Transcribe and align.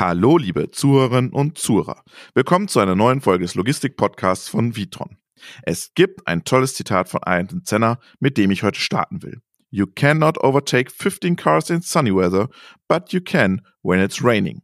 Hallo, 0.00 0.38
liebe 0.38 0.70
Zuhörerinnen 0.70 1.30
und 1.30 1.58
Zuhörer. 1.58 2.02
Willkommen 2.32 2.68
zu 2.68 2.80
einer 2.80 2.94
neuen 2.94 3.20
Folge 3.20 3.44
des 3.44 3.54
Logistik-Podcasts 3.54 4.48
von 4.48 4.74
Vitron. 4.74 5.18
Es 5.62 5.92
gibt 5.94 6.26
ein 6.26 6.44
tolles 6.44 6.74
Zitat 6.74 7.10
von 7.10 7.22
Ayrton 7.22 7.66
Zenner, 7.66 7.98
mit 8.18 8.38
dem 8.38 8.50
ich 8.50 8.62
heute 8.62 8.80
starten 8.80 9.22
will. 9.22 9.42
You 9.68 9.84
cannot 9.84 10.42
overtake 10.42 10.90
15 10.90 11.36
cars 11.36 11.68
in 11.68 11.82
sunny 11.82 12.14
weather, 12.14 12.48
but 12.88 13.12
you 13.12 13.20
can 13.20 13.60
when 13.82 14.00
it's 14.00 14.24
raining. 14.24 14.62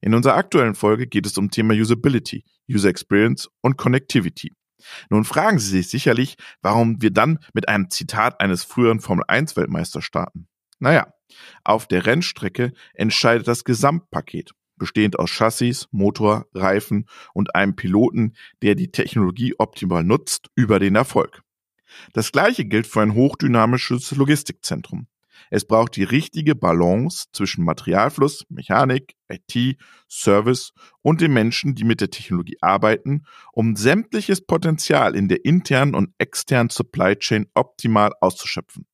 In 0.00 0.14
unserer 0.14 0.34
aktuellen 0.34 0.74
Folge 0.74 1.06
geht 1.06 1.26
es 1.26 1.38
um 1.38 1.48
Thema 1.48 1.74
Usability, 1.74 2.44
User 2.68 2.88
Experience 2.88 3.48
und 3.60 3.76
Connectivity. 3.76 4.52
Nun 5.10 5.24
fragen 5.24 5.60
Sie 5.60 5.76
sich 5.76 5.90
sicherlich, 5.90 6.34
warum 6.60 7.00
wir 7.00 7.12
dann 7.12 7.38
mit 7.54 7.68
einem 7.68 7.88
Zitat 7.88 8.40
eines 8.40 8.64
früheren 8.64 8.98
Formel 8.98 9.24
1 9.28 9.56
Weltmeisters 9.56 10.02
starten. 10.02 10.48
Naja, 10.80 11.06
auf 11.62 11.86
der 11.86 12.04
Rennstrecke 12.04 12.72
entscheidet 12.94 13.46
das 13.46 13.62
Gesamtpaket, 13.62 14.50
bestehend 14.76 15.18
aus 15.18 15.30
Chassis, 15.30 15.88
Motor, 15.90 16.46
Reifen 16.54 17.06
und 17.34 17.54
einem 17.54 17.76
Piloten, 17.76 18.34
der 18.62 18.74
die 18.74 18.90
Technologie 18.90 19.54
optimal 19.58 20.04
nutzt, 20.04 20.50
über 20.54 20.78
den 20.78 20.96
Erfolg. 20.96 21.42
Das 22.12 22.32
gleiche 22.32 22.64
gilt 22.64 22.86
für 22.86 23.02
ein 23.02 23.14
hochdynamisches 23.14 24.12
Logistikzentrum. 24.12 25.06
Es 25.50 25.66
braucht 25.66 25.96
die 25.96 26.04
richtige 26.04 26.54
Balance 26.54 27.26
zwischen 27.32 27.64
Materialfluss, 27.64 28.46
Mechanik, 28.48 29.16
IT, 29.28 29.76
Service 30.08 30.72
und 31.02 31.20
den 31.20 31.32
Menschen, 31.32 31.74
die 31.74 31.84
mit 31.84 32.00
der 32.00 32.10
Technologie 32.10 32.56
arbeiten, 32.60 33.24
um 33.52 33.76
sämtliches 33.76 34.40
Potenzial 34.46 35.14
in 35.14 35.28
der 35.28 35.44
internen 35.44 35.94
und 35.94 36.14
externen 36.18 36.70
Supply 36.70 37.16
Chain 37.16 37.46
optimal 37.54 38.12
auszuschöpfen. 38.20 38.86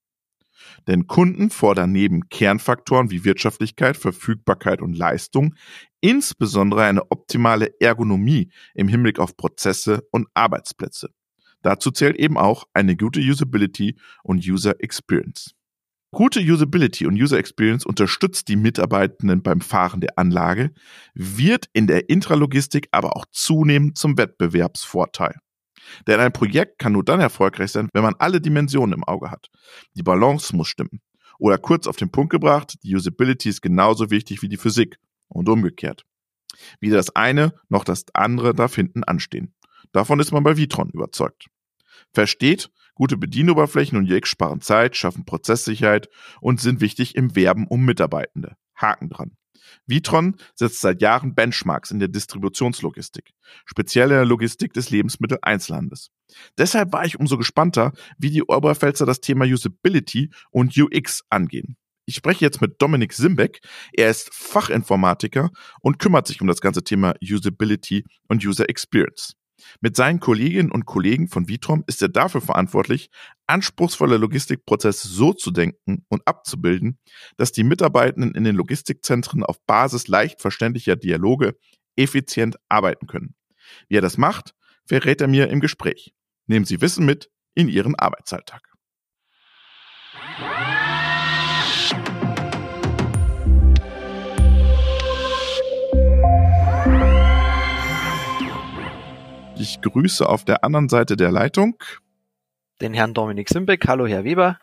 Denn 0.87 1.07
Kunden 1.07 1.51
fordern 1.51 1.93
neben 1.93 2.29
Kernfaktoren 2.29 3.11
wie 3.11 3.25
Wirtschaftlichkeit, 3.25 3.97
Verfügbarkeit 3.97 4.81
und 4.81 4.97
Leistung 4.97 5.55
insbesondere 6.01 6.85
eine 6.85 7.11
optimale 7.11 7.75
Ergonomie 7.81 8.51
im 8.75 8.89
Hinblick 8.89 9.19
auf 9.19 9.37
Prozesse 9.37 10.07
und 10.13 10.29
Arbeitsplätze. 10.35 11.11
Dazu 11.63 11.91
zählt 11.91 12.17
eben 12.17 12.39
auch 12.39 12.65
eine 12.73 12.97
gute 12.97 13.21
Usability 13.21 13.99
und 14.23 14.47
User 14.47 14.81
Experience. 14.81 15.55
Gute 16.11 16.41
Usability 16.41 17.07
und 17.07 17.21
User 17.21 17.39
Experience 17.39 17.85
unterstützt 17.85 18.49
die 18.49 18.57
Mitarbeitenden 18.57 19.43
beim 19.43 19.61
Fahren 19.61 20.01
der 20.01 20.19
Anlage, 20.19 20.73
wird 21.13 21.67
in 21.75 21.87
der 21.87 22.09
Intralogistik 22.09 22.89
aber 22.93 23.15
auch 23.15 23.27
zunehmend 23.31 23.99
zum 23.99 24.17
Wettbewerbsvorteil. 24.17 25.35
Denn 26.07 26.21
ein 26.21 26.33
Projekt 26.33 26.79
kann 26.79 26.93
nur 26.93 27.05
dann 27.05 27.21
erfolgreich 27.21 27.73
sein, 27.73 27.89
wenn 27.93 28.03
man 28.03 28.15
alle 28.19 28.41
Dimensionen 28.41 28.95
im 28.95 29.05
Auge 29.05 29.31
hat. 29.31 29.49
Die 29.95 30.03
Balance 30.03 30.55
muss 30.55 30.69
stimmen. 30.69 31.01
Oder 31.39 31.59
kurz 31.59 31.87
auf 31.87 31.97
den 31.97 32.11
Punkt 32.11 32.31
gebracht, 32.31 32.75
die 32.83 32.95
Usability 32.95 33.49
ist 33.49 33.63
genauso 33.63 34.11
wichtig 34.11 34.43
wie 34.43 34.49
die 34.49 34.57
Physik 34.57 34.99
und 35.29 35.49
umgekehrt. 35.49 36.05
Weder 36.81 36.97
das 36.97 37.15
eine 37.15 37.53
noch 37.69 37.85
das 37.85 38.05
andere 38.15 38.55
darf 38.55 38.75
hinten 38.75 39.05
anstehen. 39.05 39.55
Davon 39.93 40.21
ist 40.21 40.33
man 40.33 40.43
bei 40.43 40.57
Vitron 40.57 40.91
überzeugt. 40.91 41.47
Versteht, 42.13 42.71
gute 42.95 43.17
Bedienoberflächen 43.17 43.99
und 43.99 44.11
UX 44.11 44.29
sparen 44.29 44.61
Zeit, 44.61 44.97
schaffen 44.97 45.25
Prozesssicherheit 45.25 46.09
und 46.41 46.61
sind 46.61 46.81
wichtig 46.81 47.15
im 47.15 47.37
Werben 47.37 47.67
um 47.67 47.85
Mitarbeitende. 47.85 48.57
Haken 48.79 49.11
dran. 49.11 49.33
Vitron 49.87 50.37
setzt 50.55 50.81
seit 50.81 51.03
Jahren 51.03 51.35
Benchmarks 51.35 51.91
in 51.91 51.99
der 51.99 52.09
Distributionslogistik, 52.09 53.33
speziell 53.67 54.11
in 54.11 54.17
der 54.17 54.25
Logistik 54.25 54.73
des 54.73 54.91
Lebensmitteleinzelhandels. 54.91 56.11
Deshalb 56.57 56.93
war 56.93 57.05
ich 57.05 57.19
umso 57.19 57.37
gespannter, 57.37 57.93
wie 58.19 58.31
die 58.31 58.43
Oberpfälzer 58.43 59.07
das 59.07 59.21
Thema 59.21 59.45
Usability 59.45 60.31
und 60.51 60.77
UX 60.77 61.23
angehen. 61.29 61.77
Ich 62.07 62.15
spreche 62.15 62.45
jetzt 62.45 62.63
mit 62.63 62.81
Dominik 62.81 63.13
Simbeck. 63.13 63.61
Er 63.93 64.09
ist 64.09 64.33
Fachinformatiker 64.33 65.51
und 65.83 65.99
kümmert 65.99 66.27
sich 66.27 66.41
um 66.41 66.47
das 66.47 66.63
ganze 66.63 66.83
Thema 66.83 67.15
Usability 67.23 68.05
und 68.29 68.43
User 68.43 68.69
Experience. 68.71 69.35
Mit 69.81 69.97
seinen 69.97 70.21
Kolleginnen 70.21 70.71
und 70.71 70.87
Kollegen 70.87 71.29
von 71.29 71.49
Vitrom 71.49 71.85
ist 71.87 72.03
er 72.03 72.09
dafür 72.09 72.41
verantwortlich, 72.41 73.11
anspruchsvolle 73.47 74.17
Logistikprozesse 74.17 75.09
so 75.09 75.33
zu 75.33 75.51
denken 75.51 76.05
und 76.09 76.27
abzubilden, 76.27 76.99
dass 77.37 77.53
die 77.53 77.65
Mitarbeitenden 77.65 78.35
in 78.35 78.45
den 78.45 78.57
Logistikzentren 78.57 79.43
auf 79.43 79.65
Basis 79.67 80.09
leicht 80.09 80.41
verständlicher 80.41 80.97
Dialoge 80.97 81.57
effizient 81.97 82.57
arbeiten 82.69 83.07
können. 83.07 83.35
Wie 83.89 83.97
er 83.97 84.03
das 84.03 84.19
macht, 84.19 84.55
verrät 84.87 85.21
er 85.21 85.29
mir 85.29 85.49
im 85.49 85.61
Gespräch. 85.61 86.13
Nehmen 86.47 86.65
Sie 86.65 86.81
Wissen 86.81 87.05
mit 87.05 87.31
in 87.55 87.69
Ihren 87.69 87.95
Arbeitsalltag. 87.95 88.63
Ich 99.59 99.81
grüße 99.81 100.29
auf 100.29 100.45
der 100.45 100.63
anderen 100.63 100.89
Seite 100.89 101.17
der 101.17 101.33
Leitung 101.33 101.77
den 102.81 102.95
Herrn 102.95 103.15
Dominik 103.15 103.49
Simbeck. 103.49 103.87
Hallo, 103.89 104.07
Herr 104.07 104.25
Weber. 104.25 104.59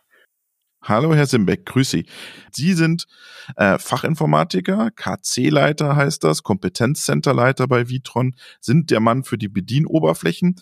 Hallo, 0.81 1.13
Herr 1.15 1.25
Simbeck, 1.25 1.65
grüß 1.65 1.89
Sie. 1.89 2.05
Sie 2.51 2.73
sind 2.73 3.07
äh, 3.55 3.77
Fachinformatiker, 3.79 4.91
KC-Leiter 4.91 5.95
heißt 5.95 6.23
das, 6.23 6.43
Kompetenzcenterleiter 6.43 7.67
bei 7.67 7.89
Vitron, 7.89 8.35
sind 8.61 8.91
der 8.91 8.99
Mann 8.99 9.23
für 9.23 9.37
die 9.37 9.47
Bedienoberflächen. 9.47 10.55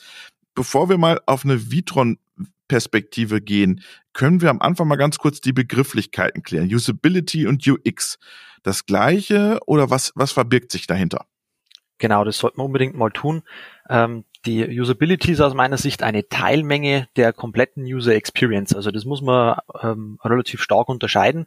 Bevor 0.56 0.88
wir 0.88 0.98
mal 0.98 1.20
auf 1.26 1.44
eine 1.44 1.72
Vitron-Perspektive 1.72 3.42
gehen, 3.42 3.82
können 4.14 4.42
wir 4.42 4.50
am 4.50 4.62
Anfang 4.62 4.88
mal 4.88 4.96
ganz 4.96 5.18
kurz 5.18 5.42
die 5.42 5.54
Begrifflichkeiten 5.54 6.42
klären. 6.42 6.74
Usability 6.74 7.46
und 7.46 7.68
UX. 7.68 8.18
Das 8.64 8.86
gleiche 8.86 9.60
oder 9.66 9.90
was, 9.90 10.14
was 10.16 10.32
verbirgt 10.32 10.72
sich 10.72 10.88
dahinter? 10.88 11.28
Genau, 12.04 12.26
das 12.26 12.38
sollte 12.38 12.58
man 12.58 12.66
unbedingt 12.66 12.98
mal 12.98 13.12
tun. 13.12 13.44
Ähm, 13.90 14.26
die 14.46 14.78
Usability 14.78 15.32
ist 15.32 15.40
aus 15.40 15.54
meiner 15.54 15.78
Sicht 15.78 16.04
eine 16.04 16.28
Teilmenge 16.28 17.08
der 17.16 17.32
kompletten 17.32 17.86
User 17.86 18.14
Experience. 18.14 18.76
Also 18.76 18.92
das 18.92 19.06
muss 19.06 19.22
man 19.22 19.58
ähm, 19.82 20.20
relativ 20.22 20.62
stark 20.62 20.90
unterscheiden. 20.90 21.46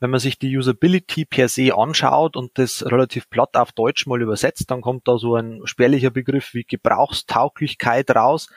Wenn 0.00 0.10
man 0.10 0.18
sich 0.18 0.40
die 0.40 0.58
Usability 0.58 1.24
per 1.24 1.48
se 1.48 1.76
anschaut 1.76 2.36
und 2.36 2.58
das 2.58 2.84
relativ 2.84 3.30
platt 3.30 3.56
auf 3.56 3.70
Deutsch 3.70 4.08
mal 4.08 4.20
übersetzt, 4.20 4.72
dann 4.72 4.80
kommt 4.80 5.06
da 5.06 5.18
so 5.18 5.36
ein 5.36 5.60
spärlicher 5.66 6.10
Begriff 6.10 6.52
wie 6.52 6.64
Gebrauchstauglichkeit 6.64 8.10
raus, 8.10 8.48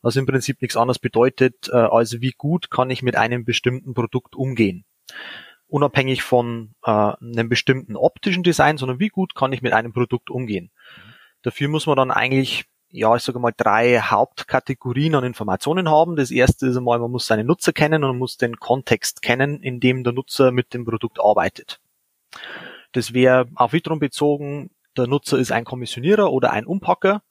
was 0.00 0.14
im 0.14 0.26
Prinzip 0.26 0.62
nichts 0.62 0.76
anderes 0.76 1.00
bedeutet, 1.00 1.70
äh, 1.72 1.76
als 1.76 2.20
wie 2.20 2.34
gut 2.38 2.70
kann 2.70 2.88
ich 2.90 3.02
mit 3.02 3.16
einem 3.16 3.44
bestimmten 3.44 3.94
Produkt 3.94 4.36
umgehen 4.36 4.84
unabhängig 5.74 6.22
von 6.22 6.70
äh, 6.84 6.90
einem 6.90 7.48
bestimmten 7.48 7.96
optischen 7.96 8.44
Design, 8.44 8.78
sondern 8.78 9.00
wie 9.00 9.08
gut 9.08 9.34
kann 9.34 9.52
ich 9.52 9.60
mit 9.60 9.72
einem 9.72 9.92
Produkt 9.92 10.30
umgehen. 10.30 10.70
Dafür 11.42 11.68
muss 11.68 11.86
man 11.86 11.96
dann 11.96 12.12
eigentlich, 12.12 12.66
ja, 12.90 13.16
ich 13.16 13.24
sage 13.24 13.40
mal, 13.40 13.52
drei 13.56 13.98
Hauptkategorien 13.98 15.16
an 15.16 15.24
Informationen 15.24 15.90
haben. 15.90 16.14
Das 16.14 16.30
erste 16.30 16.68
ist 16.68 16.76
einmal, 16.76 17.00
man 17.00 17.10
muss 17.10 17.26
seinen 17.26 17.48
Nutzer 17.48 17.72
kennen 17.72 18.04
und 18.04 18.10
man 18.10 18.18
muss 18.18 18.36
den 18.36 18.60
Kontext 18.60 19.20
kennen, 19.20 19.60
in 19.64 19.80
dem 19.80 20.04
der 20.04 20.12
Nutzer 20.12 20.52
mit 20.52 20.74
dem 20.74 20.84
Produkt 20.84 21.18
arbeitet. 21.20 21.80
Das 22.92 23.12
wäre 23.12 23.48
auf 23.56 23.72
Vitron 23.72 23.98
bezogen, 23.98 24.70
der 24.96 25.08
Nutzer 25.08 25.38
ist 25.38 25.50
ein 25.50 25.64
Kommissionierer 25.64 26.32
oder 26.32 26.52
ein 26.52 26.66
Umpacker 26.66 27.24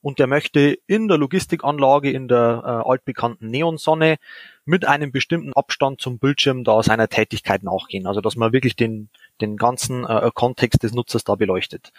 und 0.00 0.18
der 0.18 0.26
möchte 0.26 0.76
in 0.88 1.06
der 1.06 1.16
Logistikanlage 1.16 2.10
in 2.10 2.26
der 2.26 2.62
äh, 2.64 2.90
altbekannten 2.90 3.50
Neonsonne 3.50 4.16
mit 4.64 4.86
einem 4.86 5.12
bestimmten 5.12 5.52
Abstand 5.52 6.00
zum 6.00 6.18
Bildschirm 6.18 6.64
da 6.64 6.82
seiner 6.82 7.08
Tätigkeit 7.08 7.62
nachgehen. 7.62 8.06
Also 8.06 8.20
dass 8.20 8.36
man 8.36 8.52
wirklich 8.52 8.76
den, 8.76 9.10
den 9.40 9.56
ganzen 9.56 10.04
äh, 10.04 10.30
Kontext 10.34 10.82
des 10.82 10.92
Nutzers 10.92 11.24
da 11.24 11.34
beleuchtet. 11.34 11.92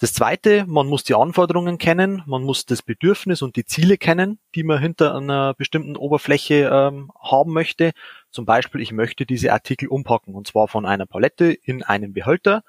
Das 0.00 0.14
zweite, 0.14 0.64
man 0.66 0.86
muss 0.86 1.04
die 1.04 1.14
Anforderungen 1.14 1.76
kennen, 1.76 2.22
man 2.24 2.42
muss 2.42 2.64
das 2.64 2.80
Bedürfnis 2.80 3.42
und 3.42 3.56
die 3.56 3.66
Ziele 3.66 3.98
kennen, 3.98 4.38
die 4.54 4.62
man 4.62 4.78
hinter 4.78 5.14
einer 5.14 5.52
bestimmten 5.52 5.94
Oberfläche 5.94 6.70
ähm, 6.72 7.12
haben 7.20 7.52
möchte. 7.52 7.92
Zum 8.30 8.46
Beispiel, 8.46 8.80
ich 8.80 8.92
möchte 8.92 9.26
diese 9.26 9.52
Artikel 9.52 9.88
umpacken 9.88 10.34
und 10.34 10.46
zwar 10.46 10.68
von 10.68 10.86
einer 10.86 11.04
Palette 11.04 11.52
in 11.52 11.82
einen 11.82 12.14
Behälter 12.14 12.62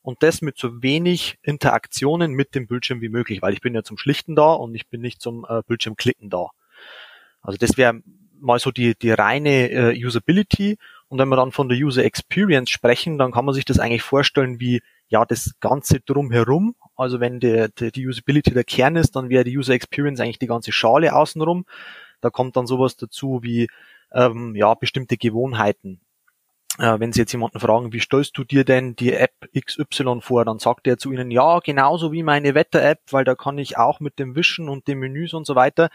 und 0.00 0.22
das 0.22 0.40
mit 0.40 0.56
so 0.56 0.82
wenig 0.82 1.38
Interaktionen 1.42 2.32
mit 2.32 2.54
dem 2.54 2.66
Bildschirm 2.66 3.02
wie 3.02 3.10
möglich, 3.10 3.42
weil 3.42 3.52
ich 3.52 3.60
bin 3.60 3.74
ja 3.74 3.82
zum 3.82 3.98
Schlichten 3.98 4.34
da 4.34 4.54
und 4.54 4.74
ich 4.74 4.88
bin 4.88 5.02
nicht 5.02 5.20
zum 5.20 5.44
äh, 5.46 5.60
Bildschirmklicken 5.66 6.30
da. 6.30 6.48
Also 7.42 7.58
das 7.58 7.76
wäre 7.76 8.00
mal 8.40 8.58
so 8.58 8.70
die, 8.70 8.94
die 8.94 9.10
reine 9.10 9.70
äh, 9.70 10.04
Usability. 10.04 10.78
Und 11.08 11.18
wenn 11.18 11.28
wir 11.28 11.36
dann 11.36 11.52
von 11.52 11.68
der 11.68 11.78
User 11.78 12.04
Experience 12.04 12.70
sprechen, 12.70 13.18
dann 13.18 13.32
kann 13.32 13.44
man 13.44 13.54
sich 13.54 13.64
das 13.64 13.78
eigentlich 13.78 14.02
vorstellen 14.02 14.60
wie 14.60 14.82
ja 15.08 15.24
das 15.24 15.54
Ganze 15.60 16.00
drumherum. 16.00 16.74
Also 16.96 17.20
wenn 17.20 17.40
der, 17.40 17.68
der, 17.68 17.90
die 17.90 18.06
Usability 18.06 18.52
der 18.52 18.64
Kern 18.64 18.96
ist, 18.96 19.16
dann 19.16 19.28
wäre 19.28 19.44
die 19.44 19.56
User 19.56 19.74
Experience 19.74 20.20
eigentlich 20.20 20.38
die 20.38 20.46
ganze 20.46 20.72
Schale 20.72 21.14
außenrum. 21.14 21.66
Da 22.20 22.30
kommt 22.30 22.56
dann 22.56 22.66
sowas 22.66 22.96
dazu 22.96 23.40
wie 23.42 23.68
ähm, 24.12 24.54
ja 24.54 24.74
bestimmte 24.74 25.16
Gewohnheiten 25.16 26.00
äh, 26.80 26.98
wenn 26.98 27.12
Sie 27.12 27.20
jetzt 27.20 27.32
jemanden 27.32 27.60
fragen, 27.60 27.92
wie 27.92 28.00
stellst 28.00 28.36
du 28.38 28.44
dir 28.44 28.64
denn 28.64 28.96
die 28.96 29.12
App 29.12 29.34
XY 29.58 30.20
vor, 30.20 30.44
dann 30.44 30.58
sagt 30.58 30.86
er 30.86 30.98
zu 30.98 31.12
Ihnen, 31.12 31.30
ja, 31.30 31.58
genauso 31.58 32.12
wie 32.12 32.22
meine 32.22 32.54
Wetter-App, 32.54 33.00
weil 33.10 33.24
da 33.24 33.34
kann 33.34 33.58
ich 33.58 33.76
auch 33.76 34.00
mit 34.00 34.18
dem 34.18 34.34
Wischen 34.34 34.68
und 34.68 34.88
den 34.88 34.98
Menüs 34.98 35.34
und 35.34 35.46
so 35.46 35.54
weiter. 35.54 35.90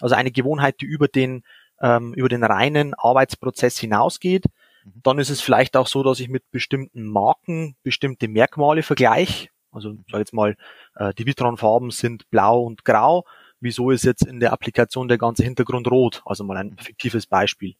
Also 0.00 0.14
eine 0.14 0.30
Gewohnheit, 0.30 0.80
die 0.80 0.86
über 0.86 1.08
den, 1.08 1.44
ähm, 1.80 2.14
über 2.14 2.28
den 2.28 2.44
reinen 2.44 2.94
Arbeitsprozess 2.94 3.78
hinausgeht. 3.78 4.44
Mhm. 4.84 5.00
Dann 5.02 5.18
ist 5.18 5.30
es 5.30 5.40
vielleicht 5.40 5.76
auch 5.76 5.86
so, 5.86 6.02
dass 6.02 6.20
ich 6.20 6.28
mit 6.28 6.50
bestimmten 6.50 7.06
Marken 7.06 7.76
bestimmte 7.82 8.28
Merkmale 8.28 8.82
vergleiche. 8.82 9.48
Also 9.70 9.94
sag 10.10 10.20
jetzt 10.20 10.34
mal, 10.34 10.56
äh, 10.96 11.12
die 11.14 11.26
Vitron-Farben 11.26 11.90
sind 11.90 12.28
blau 12.30 12.62
und 12.62 12.84
grau. 12.84 13.24
Wieso 13.60 13.90
ist 13.90 14.04
jetzt 14.04 14.26
in 14.26 14.40
der 14.40 14.52
Applikation 14.52 15.08
der 15.08 15.18
ganze 15.18 15.44
Hintergrund 15.44 15.88
rot? 15.90 16.22
Also 16.24 16.44
mal 16.44 16.56
ein 16.56 16.76
fiktives 16.78 17.26
Beispiel. 17.26 17.74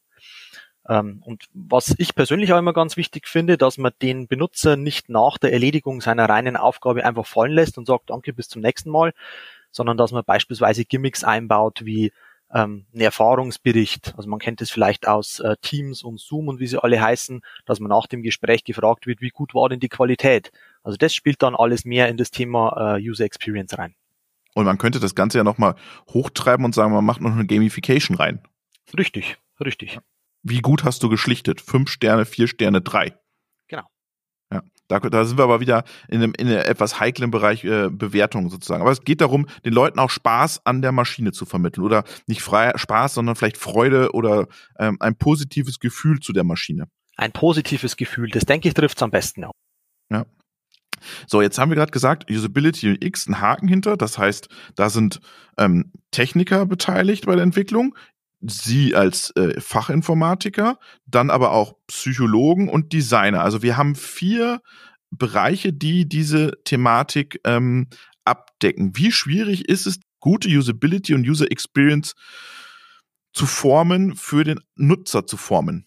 Ähm, 0.89 1.23
und 1.25 1.45
was 1.53 1.95
ich 1.99 2.15
persönlich 2.15 2.53
auch 2.53 2.59
immer 2.59 2.73
ganz 2.73 2.97
wichtig 2.97 3.29
finde, 3.29 3.59
dass 3.59 3.79
man 3.79 3.93
den 4.03 4.27
Benutzer 4.27 4.77
nicht 4.77 5.09
nach 5.09 5.39
der 5.39 5.53
Erledigung 5.53 6.01
seiner 6.01 6.29
reinen 6.29 6.57
Aufgabe 6.57 7.05
einfach 7.05 7.27
fallen 7.27 7.53
lässt 7.53 7.79
und 7.79 7.87
sagt, 7.87 8.11
danke, 8.11 8.33
bis 8.33 8.49
zum 8.49 8.63
nächsten 8.63 8.91
Mal, 8.91 9.13
sondern 9.71 9.97
dass 9.97 10.13
man 10.13 10.25
beispielsweise 10.25 10.85
Gimmicks 10.85 11.25
einbaut 11.25 11.85
wie 11.85 12.13
ähm, 12.53 12.87
einen 12.93 13.03
Erfahrungsbericht. 13.03 14.15
Also 14.17 14.29
man 14.29 14.39
kennt 14.39 14.61
es 14.61 14.71
vielleicht 14.71 15.07
aus 15.07 15.41
äh, 15.41 15.57
Teams 15.61 16.03
und 16.03 16.21
Zoom 16.21 16.49
und 16.49 16.61
wie 16.61 16.67
sie 16.67 16.83
alle 16.83 17.01
heißen, 17.01 17.41
dass 17.67 17.81
man 17.81 17.91
nach 17.91 18.07
dem 18.07 18.23
Gespräch 18.23 18.65
gefragt 18.65 19.07
wird, 19.07 19.21
wie 19.21 19.31
gut 19.31 19.55
war 19.55 19.69
denn 19.69 19.81
die 19.81 19.89
Qualität. 19.89 20.51
Also 20.83 20.97
das 20.97 21.15
spielt 21.15 21.43
dann 21.43 21.55
alles 21.55 21.85
mehr 21.85 22.09
in 22.09 22.17
das 22.17 22.31
Thema 22.31 22.97
äh, 22.97 23.01
User 23.01 23.25
Experience 23.25 23.77
rein. 23.79 23.95
Und 24.55 24.65
man 24.65 24.79
könnte 24.79 25.01
das 25.01 25.15
Ganze 25.15 25.39
ja 25.39 25.45
nochmal 25.45 25.77
hochtreiben 26.13 26.65
und 26.65 26.75
sagen, 26.75 26.93
man 26.93 27.05
macht 27.05 27.21
noch 27.21 27.33
eine 27.33 27.47
Gamification 27.47 28.17
rein. 28.17 28.43
Richtig, 28.97 29.37
richtig. 29.61 30.01
Wie 30.43 30.61
gut 30.61 30.85
hast 30.85 31.03
du 31.03 31.09
geschlichtet? 31.09 31.61
Fünf 31.61 31.91
Sterne, 31.91 32.25
vier 32.25 32.49
Sterne, 32.49 32.81
drei. 32.81 33.15
Da, 34.89 34.99
da 35.01 35.25
sind 35.25 35.39
wir 35.39 35.45
aber 35.45 35.61
wieder 35.61 35.85
in 36.09 36.23
einem, 36.23 36.33
in 36.37 36.49
einem 36.49 36.59
etwas 36.59 36.99
heiklen 36.99 37.31
Bereich 37.31 37.65
äh, 37.65 37.89
Bewertung 37.91 38.51
sozusagen. 38.51 38.83
Aber 38.83 38.91
es 38.91 39.05
geht 39.05 39.21
darum, 39.21 39.47
den 39.65 39.73
Leuten 39.73 39.99
auch 39.99 40.11
Spaß 40.11 40.65
an 40.65 40.83
der 40.83 40.93
Maschine 40.93 41.33
zu 41.33 41.45
vermitteln. 41.45 41.85
Oder 41.85 42.05
nicht 42.27 42.43
frei, 42.43 42.73
Spaß, 42.75 43.15
sondern 43.15 43.37
vielleicht 43.37 43.59
Freude 43.59 44.13
oder 44.13 44.49
ähm, 44.79 44.97
ein 45.01 45.17
positives 45.17 45.79
Gefühl 45.79 46.21
zu 46.21 46.33
der 46.33 46.45
Maschine. 46.45 46.87
Ein 47.17 47.33
positives 47.33 47.97
Gefühl, 47.97 48.31
das 48.31 48.47
denke 48.47 48.69
ich 48.69 48.75
trifft 48.75 48.97
es 48.97 49.03
am 49.03 49.11
besten 49.11 49.45
auch. 49.45 49.53
Ja. 50.11 50.25
So, 51.27 51.43
jetzt 51.43 51.59
haben 51.59 51.71
wir 51.71 51.77
gerade 51.77 51.93
gesagt, 51.93 52.31
Usability 52.31 52.99
UX, 53.03 53.27
ein 53.29 53.41
Haken 53.41 53.69
hinter. 53.69 53.97
Das 53.97 54.19
heißt, 54.19 54.49
da 54.75 54.91
sind 54.91 55.21
ähm, 55.57 55.93
Techniker 56.11 56.67
beteiligt 56.67 57.27
bei 57.27 57.35
der 57.35 57.45
Entwicklung. 57.45 57.95
Sie 58.41 58.95
als 58.95 59.31
äh, 59.37 59.61
Fachinformatiker, 59.61 60.79
dann 61.07 61.31
aber 61.31 61.53
auch 61.53 61.75
Psychologen 61.89 62.69
und 62.69 62.93
Designer. 62.93 63.43
Also 63.43 63.63
wir 63.63 63.77
haben 63.77 63.97
vier 63.97 64.61
Bereiche, 65.11 65.73
die 65.73 66.09
diese 66.09 66.53
Thematik 66.65 67.41
ähm, 67.45 67.89
abdecken. 68.25 68.97
Wie 68.97 69.11
schwierig 69.11 69.69
ist 69.69 69.87
es, 69.87 70.01
gute 70.21 70.49
Usability 70.49 71.15
und 71.15 71.27
User 71.27 71.51
Experience 71.51 72.15
zu 73.33 73.47
formen, 73.47 74.15
für 74.15 74.45
den 74.45 74.61
Nutzer 74.77 75.27
zu 75.27 75.37
formen? 75.37 75.87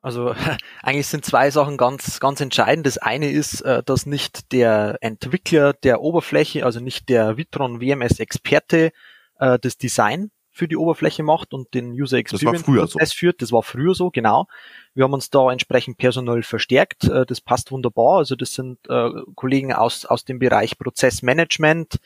Also 0.00 0.34
eigentlich 0.82 1.06
sind 1.06 1.24
zwei 1.24 1.50
Sachen 1.50 1.76
ganz, 1.76 2.18
ganz 2.20 2.40
entscheidend. 2.40 2.86
Das 2.86 2.98
eine 2.98 3.30
ist, 3.30 3.60
äh, 3.62 3.82
dass 3.84 4.06
nicht 4.06 4.52
der 4.52 4.98
Entwickler 5.00 5.72
der 5.72 6.00
Oberfläche, 6.00 6.64
also 6.66 6.80
nicht 6.80 7.08
der 7.08 7.36
Vitron 7.36 7.80
WMS 7.80 8.18
Experte, 8.18 8.92
äh, 9.38 9.58
das 9.60 9.78
Design 9.78 10.30
für 10.52 10.68
die 10.68 10.76
Oberfläche 10.76 11.22
macht 11.22 11.54
und 11.54 11.72
den 11.72 11.92
User 11.92 12.18
Experience 12.18 12.62
Prozess 12.62 13.10
so. 13.10 13.16
führt. 13.16 13.40
Das 13.40 13.52
war 13.52 13.62
früher 13.62 13.94
so, 13.94 14.10
genau. 14.10 14.46
Wir 14.94 15.04
haben 15.04 15.14
uns 15.14 15.30
da 15.30 15.50
entsprechend 15.50 15.96
personell 15.96 16.42
verstärkt. 16.42 17.04
Äh, 17.04 17.24
das 17.24 17.40
passt 17.40 17.72
wunderbar. 17.72 18.18
Also 18.18 18.36
das 18.36 18.52
sind 18.52 18.78
äh, 18.88 19.10
Kollegen 19.34 19.72
aus, 19.72 20.04
aus 20.04 20.26
dem 20.26 20.38
Bereich 20.38 20.78
Prozessmanagement, 20.78 21.96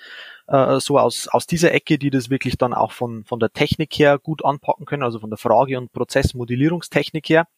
äh, 0.46 0.78
so 0.78 0.98
aus, 0.98 1.26
aus 1.26 1.48
dieser 1.48 1.72
Ecke, 1.72 1.98
die 1.98 2.10
das 2.10 2.31
wirklich 2.31 2.56
dann 2.56 2.72
auch 2.72 2.93
von, 2.93 3.25
von 3.25 3.40
der 3.40 3.52
Technik 3.52 3.93
her 3.98 4.19
gut 4.19 4.44
anpacken 4.44 4.87
können, 4.87 5.02
also 5.02 5.19
von 5.19 5.31
der 5.31 5.38
Frage- 5.38 5.76
und 5.76 5.93
Prozessmodellierungstechnik 5.93 7.28
her. 7.28 7.48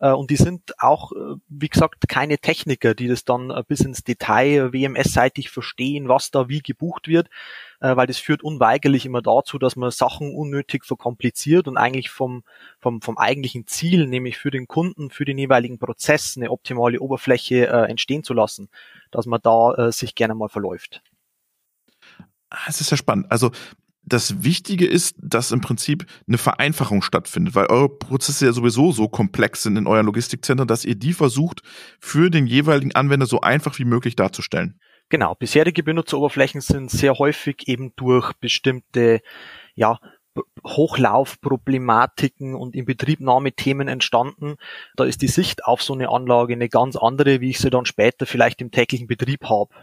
Äh, 0.00 0.12
und 0.12 0.30
die 0.30 0.36
sind 0.36 0.80
auch, 0.80 1.12
äh, 1.12 1.36
wie 1.48 1.68
gesagt, 1.68 2.08
keine 2.08 2.38
Techniker, 2.38 2.94
die 2.94 3.06
das 3.06 3.24
dann 3.24 3.50
äh, 3.50 3.62
bis 3.66 3.80
ins 3.80 4.02
Detail 4.02 4.72
WMS-seitig 4.72 5.50
verstehen, 5.50 6.08
was 6.08 6.30
da 6.30 6.48
wie 6.48 6.60
gebucht 6.60 7.06
wird, 7.06 7.28
weil 7.82 8.06
das 8.06 8.18
führt 8.18 8.42
unweigerlich 8.42 9.06
immer 9.06 9.22
dazu, 9.22 9.58
dass 9.58 9.74
man 9.74 9.90
Sachen 9.90 10.34
unnötig 10.34 10.84
verkompliziert 10.84 11.66
und 11.66 11.78
eigentlich 11.78 12.10
vom, 12.10 12.44
vom, 12.78 13.00
vom 13.00 13.16
eigentlichen 13.16 13.66
Ziel, 13.66 14.06
nämlich 14.06 14.36
für 14.36 14.50
den 14.50 14.68
Kunden, 14.68 15.08
für 15.08 15.24
den 15.24 15.38
jeweiligen 15.38 15.78
Prozess 15.78 16.36
eine 16.36 16.50
optimale 16.50 17.00
Oberfläche 17.00 17.68
entstehen 17.68 18.22
zu 18.22 18.34
lassen, 18.34 18.68
dass 19.10 19.24
man 19.24 19.40
da 19.42 19.90
sich 19.92 20.14
gerne 20.14 20.34
mal 20.34 20.50
verläuft. 20.50 21.02
Es 22.68 22.82
ist 22.82 22.90
ja 22.90 22.98
spannend. 22.98 23.30
Also 23.30 23.50
das 24.12 24.42
Wichtige 24.42 24.86
ist, 24.86 25.16
dass 25.18 25.52
im 25.52 25.60
Prinzip 25.60 26.04
eine 26.26 26.38
Vereinfachung 26.38 27.02
stattfindet, 27.02 27.54
weil 27.54 27.66
eure 27.66 27.88
Prozesse 27.88 28.46
ja 28.46 28.52
sowieso 28.52 28.92
so 28.92 29.08
komplex 29.08 29.62
sind 29.62 29.76
in 29.76 29.86
euren 29.86 30.06
Logistikzentren, 30.06 30.68
dass 30.68 30.84
ihr 30.84 30.96
die 30.96 31.12
versucht, 31.12 31.62
für 32.00 32.30
den 32.30 32.46
jeweiligen 32.46 32.94
Anwender 32.94 33.26
so 33.26 33.40
einfach 33.40 33.78
wie 33.78 33.84
möglich 33.84 34.16
darzustellen. 34.16 34.78
Genau, 35.08 35.34
bisherige 35.34 35.82
Benutzeroberflächen 35.82 36.60
sind 36.60 36.90
sehr 36.90 37.14
häufig 37.14 37.66
eben 37.66 37.92
durch 37.96 38.32
bestimmte, 38.34 39.20
ja, 39.74 39.98
Hochlaufproblematiken 40.64 42.54
und 42.54 42.76
Inbetriebnahmethemen 42.76 43.88
entstanden. 43.88 44.54
Da 44.96 45.04
ist 45.04 45.22
die 45.22 45.28
Sicht 45.28 45.64
auf 45.64 45.82
so 45.82 45.94
eine 45.94 46.10
Anlage 46.10 46.52
eine 46.52 46.68
ganz 46.68 46.94
andere, 46.96 47.40
wie 47.40 47.50
ich 47.50 47.58
sie 47.58 47.70
dann 47.70 47.86
später 47.86 48.26
vielleicht 48.26 48.60
im 48.60 48.70
täglichen 48.70 49.08
Betrieb 49.08 49.44
habe. 49.44 49.74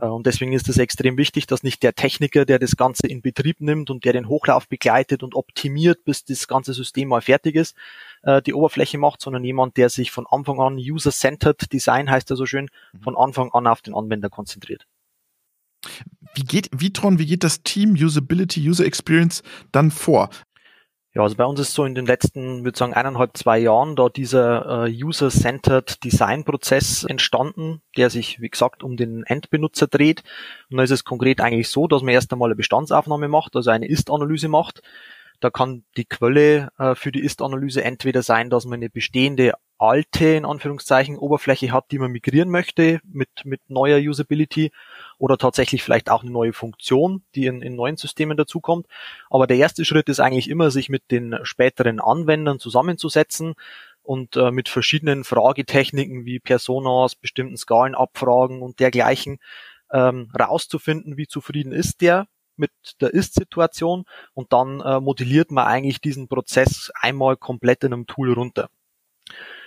Äh, 0.00 0.06
und 0.06 0.26
deswegen 0.26 0.52
ist 0.52 0.68
es 0.68 0.78
extrem 0.78 1.16
wichtig, 1.16 1.46
dass 1.46 1.62
nicht 1.62 1.82
der 1.82 1.94
Techniker, 1.94 2.44
der 2.44 2.58
das 2.58 2.76
Ganze 2.76 3.06
in 3.06 3.22
Betrieb 3.22 3.60
nimmt 3.60 3.90
und 3.90 4.04
der 4.04 4.12
den 4.12 4.28
Hochlauf 4.28 4.68
begleitet 4.68 5.22
und 5.22 5.34
optimiert, 5.34 6.04
bis 6.04 6.24
das 6.24 6.48
ganze 6.48 6.72
System 6.74 7.08
mal 7.08 7.20
fertig 7.20 7.54
ist, 7.54 7.76
äh, 8.22 8.42
die 8.42 8.54
Oberfläche 8.54 8.98
macht, 8.98 9.20
sondern 9.20 9.44
jemand, 9.44 9.76
der 9.76 9.88
sich 9.88 10.10
von 10.10 10.26
Anfang 10.30 10.60
an 10.60 10.76
User-Centered 10.76 11.72
Design 11.72 12.10
heißt 12.10 12.30
er 12.30 12.36
so 12.36 12.46
schön, 12.46 12.70
mhm. 12.92 13.00
von 13.02 13.16
Anfang 13.16 13.50
an 13.52 13.66
auf 13.66 13.82
den 13.82 13.94
Anwender 13.94 14.30
konzentriert. 14.30 14.86
Wie 16.34 16.42
geht 16.42 16.68
Vitron, 16.72 17.18
wie 17.18 17.26
geht 17.26 17.42
das 17.42 17.62
Team 17.62 17.94
Usability, 17.94 18.68
User 18.68 18.84
Experience 18.84 19.42
dann 19.72 19.90
vor? 19.90 20.28
Ja, 21.12 21.22
also 21.22 21.34
bei 21.34 21.44
uns 21.44 21.58
ist 21.58 21.74
so 21.74 21.84
in 21.84 21.96
den 21.96 22.06
letzten, 22.06 22.62
würde 22.62 22.78
sagen, 22.78 22.94
eineinhalb, 22.94 23.36
zwei 23.36 23.58
Jahren 23.58 23.96
da 23.96 24.08
dieser 24.08 24.86
äh, 24.86 25.04
User-Centered 25.04 26.04
Design-Prozess 26.04 27.02
entstanden, 27.02 27.82
der 27.96 28.10
sich, 28.10 28.40
wie 28.40 28.48
gesagt, 28.48 28.84
um 28.84 28.96
den 28.96 29.24
Endbenutzer 29.24 29.88
dreht. 29.88 30.22
Und 30.70 30.76
da 30.76 30.84
ist 30.84 30.92
es 30.92 31.04
konkret 31.04 31.40
eigentlich 31.40 31.68
so, 31.68 31.88
dass 31.88 32.02
man 32.02 32.14
erst 32.14 32.32
einmal 32.32 32.46
eine 32.46 32.54
Bestandsaufnahme 32.54 33.26
macht, 33.26 33.56
also 33.56 33.70
eine 33.70 33.88
Ist-Analyse 33.88 34.46
macht. 34.46 34.82
Da 35.40 35.50
kann 35.50 35.82
die 35.96 36.04
Quelle 36.04 36.68
äh, 36.78 36.94
für 36.94 37.10
die 37.10 37.24
Ist-Analyse 37.24 37.82
entweder 37.82 38.22
sein, 38.22 38.48
dass 38.48 38.64
man 38.64 38.78
eine 38.78 38.90
bestehende 38.90 39.54
alte, 39.78 40.26
in 40.26 40.44
Anführungszeichen, 40.44 41.18
Oberfläche 41.18 41.72
hat, 41.72 41.90
die 41.90 41.98
man 41.98 42.12
migrieren 42.12 42.50
möchte 42.50 43.00
mit, 43.02 43.30
mit 43.44 43.62
neuer 43.68 43.98
Usability 43.98 44.70
oder 45.20 45.36
tatsächlich 45.36 45.82
vielleicht 45.82 46.10
auch 46.10 46.22
eine 46.22 46.32
neue 46.32 46.54
Funktion, 46.54 47.22
die 47.34 47.44
in, 47.44 47.60
in 47.60 47.76
neuen 47.76 47.98
Systemen 47.98 48.38
dazukommt. 48.38 48.86
Aber 49.28 49.46
der 49.46 49.58
erste 49.58 49.84
Schritt 49.84 50.08
ist 50.08 50.18
eigentlich 50.18 50.48
immer, 50.48 50.70
sich 50.70 50.88
mit 50.88 51.10
den 51.10 51.38
späteren 51.42 52.00
Anwendern 52.00 52.58
zusammenzusetzen 52.58 53.54
und 54.02 54.36
äh, 54.36 54.50
mit 54.50 54.70
verschiedenen 54.70 55.24
Fragetechniken 55.24 56.24
wie 56.24 56.40
Personas, 56.40 57.14
bestimmten 57.14 57.58
Skalen 57.58 57.94
abfragen 57.94 58.62
und 58.62 58.80
dergleichen 58.80 59.38
ähm, 59.92 60.32
rauszufinden, 60.38 61.18
wie 61.18 61.26
zufrieden 61.26 61.72
ist 61.72 62.00
der 62.00 62.26
mit 62.56 62.70
der 63.00 63.12
Ist-Situation 63.12 64.04
und 64.34 64.52
dann 64.52 64.80
äh, 64.80 65.00
modelliert 65.00 65.50
man 65.50 65.66
eigentlich 65.66 66.00
diesen 66.00 66.28
Prozess 66.28 66.90
einmal 66.94 67.36
komplett 67.36 67.84
in 67.84 67.92
einem 67.92 68.06
Tool 68.06 68.32
runter. 68.32 68.68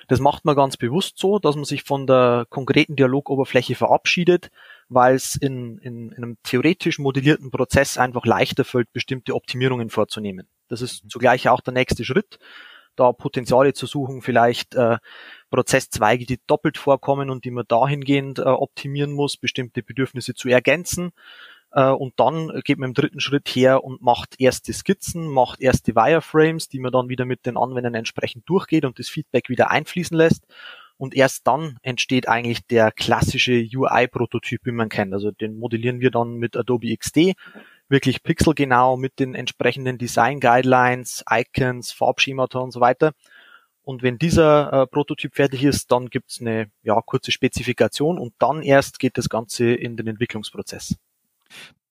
Das 0.07 0.19
macht 0.19 0.45
man 0.45 0.55
ganz 0.55 0.77
bewusst 0.77 1.17
so, 1.17 1.39
dass 1.39 1.55
man 1.55 1.65
sich 1.65 1.83
von 1.83 2.07
der 2.07 2.45
konkreten 2.50 2.95
Dialogoberfläche 2.95 3.75
verabschiedet, 3.75 4.50
weil 4.89 5.15
es 5.15 5.36
in, 5.36 5.77
in, 5.79 6.12
in 6.12 6.17
einem 6.17 6.38
theoretisch 6.43 7.00
modellierten 7.00 7.51
Prozess 7.51 7.98
einfach 7.98 8.25
leichter 8.25 8.65
fällt, 8.65 8.91
bestimmte 8.93 9.36
Optimierungen 9.36 9.89
vorzunehmen. 9.89 10.48
Das 10.67 10.81
ist 10.81 11.03
zugleich 11.10 11.50
auch 11.50 11.62
der 11.62 11.74
nächste 11.74 12.03
Schritt, 12.03 12.39
da 12.95 13.12
Potenziale 13.12 13.74
zu 13.74 13.86
suchen, 13.86 14.22
vielleicht 14.22 14.75
äh, 14.75 14.98
Prozesszweige, 15.50 16.25
die 16.25 16.39
doppelt 16.48 16.77
vorkommen 16.77 17.29
und 17.29 17.45
die 17.45 17.51
man 17.51 17.65
dahingehend 17.67 18.39
äh, 18.39 18.43
optimieren 18.43 19.12
muss, 19.12 19.38
bestimmte 19.38 19.83
Bedürfnisse 19.83 20.33
zu 20.33 20.50
ergänzen. 20.50 21.12
Äh, 21.74 21.89
und 21.89 22.13
dann 22.18 22.62
geht 22.63 22.77
man 22.77 22.89
im 22.89 22.94
dritten 22.94 23.20
Schritt 23.20 23.50
her 23.50 23.84
und 23.84 24.01
macht 24.01 24.39
erste 24.39 24.72
Skizzen, 24.74 25.27
macht 25.27 25.60
erste 25.60 25.96
Wireframes, 25.96 26.70
die 26.70 26.80
man 26.80 26.92
dann 26.92 27.10
wieder 27.10 27.25
mit 27.25 27.46
den 27.46 27.58
Anwendern 27.58 27.96
entsprechend 27.96 28.48
durchgeht 28.48 28.86
und 28.86 29.00
das 29.00 29.10
Feedback 29.10 29.50
wieder 29.50 29.72
einfließen 29.72 30.15
lässt. 30.15 30.46
Und 30.98 31.15
erst 31.15 31.48
dann 31.48 31.77
entsteht 31.82 32.30
eigentlich 32.30 32.65
der 32.68 32.92
klassische 32.92 33.53
UI-Prototyp, 33.53 34.62
wie 34.65 34.72
man 34.72 34.89
kennt. 34.89 35.13
Also 35.13 35.32
den 35.32 35.58
modellieren 35.58 36.00
wir 36.00 36.12
dann 36.12 36.36
mit 36.36 36.56
Adobe 36.56 36.96
XD, 36.96 37.34
wirklich 37.89 38.24
pixelgenau 38.24 38.96
mit 38.96 39.20
den 39.20 39.34
entsprechenden 39.36 39.98
Design-Guidelines, 39.98 41.25
Icons, 41.30 41.92
Farbschemata 41.92 42.60
und 42.60 42.72
so 42.72 42.80
weiter. 42.80 43.13
Und 43.82 44.01
wenn 44.01 44.18
dieser 44.18 44.72
äh, 44.72 44.88
Prototyp 44.88 45.36
fertig 45.36 45.63
ist, 45.63 45.92
dann 45.92 46.10
gibt's 46.10 46.39
eine 46.39 46.72
ja, 46.84 47.01
kurze 47.01 47.32
Spezifikation 47.32 48.18
und 48.18 48.34
dann 48.39 48.62
erst 48.62 49.00
geht 49.00 49.18
das 49.18 49.27
Ganze 49.27 49.74
in 49.74 49.98
den 49.98 50.08
Entwicklungsprozess. 50.08 50.96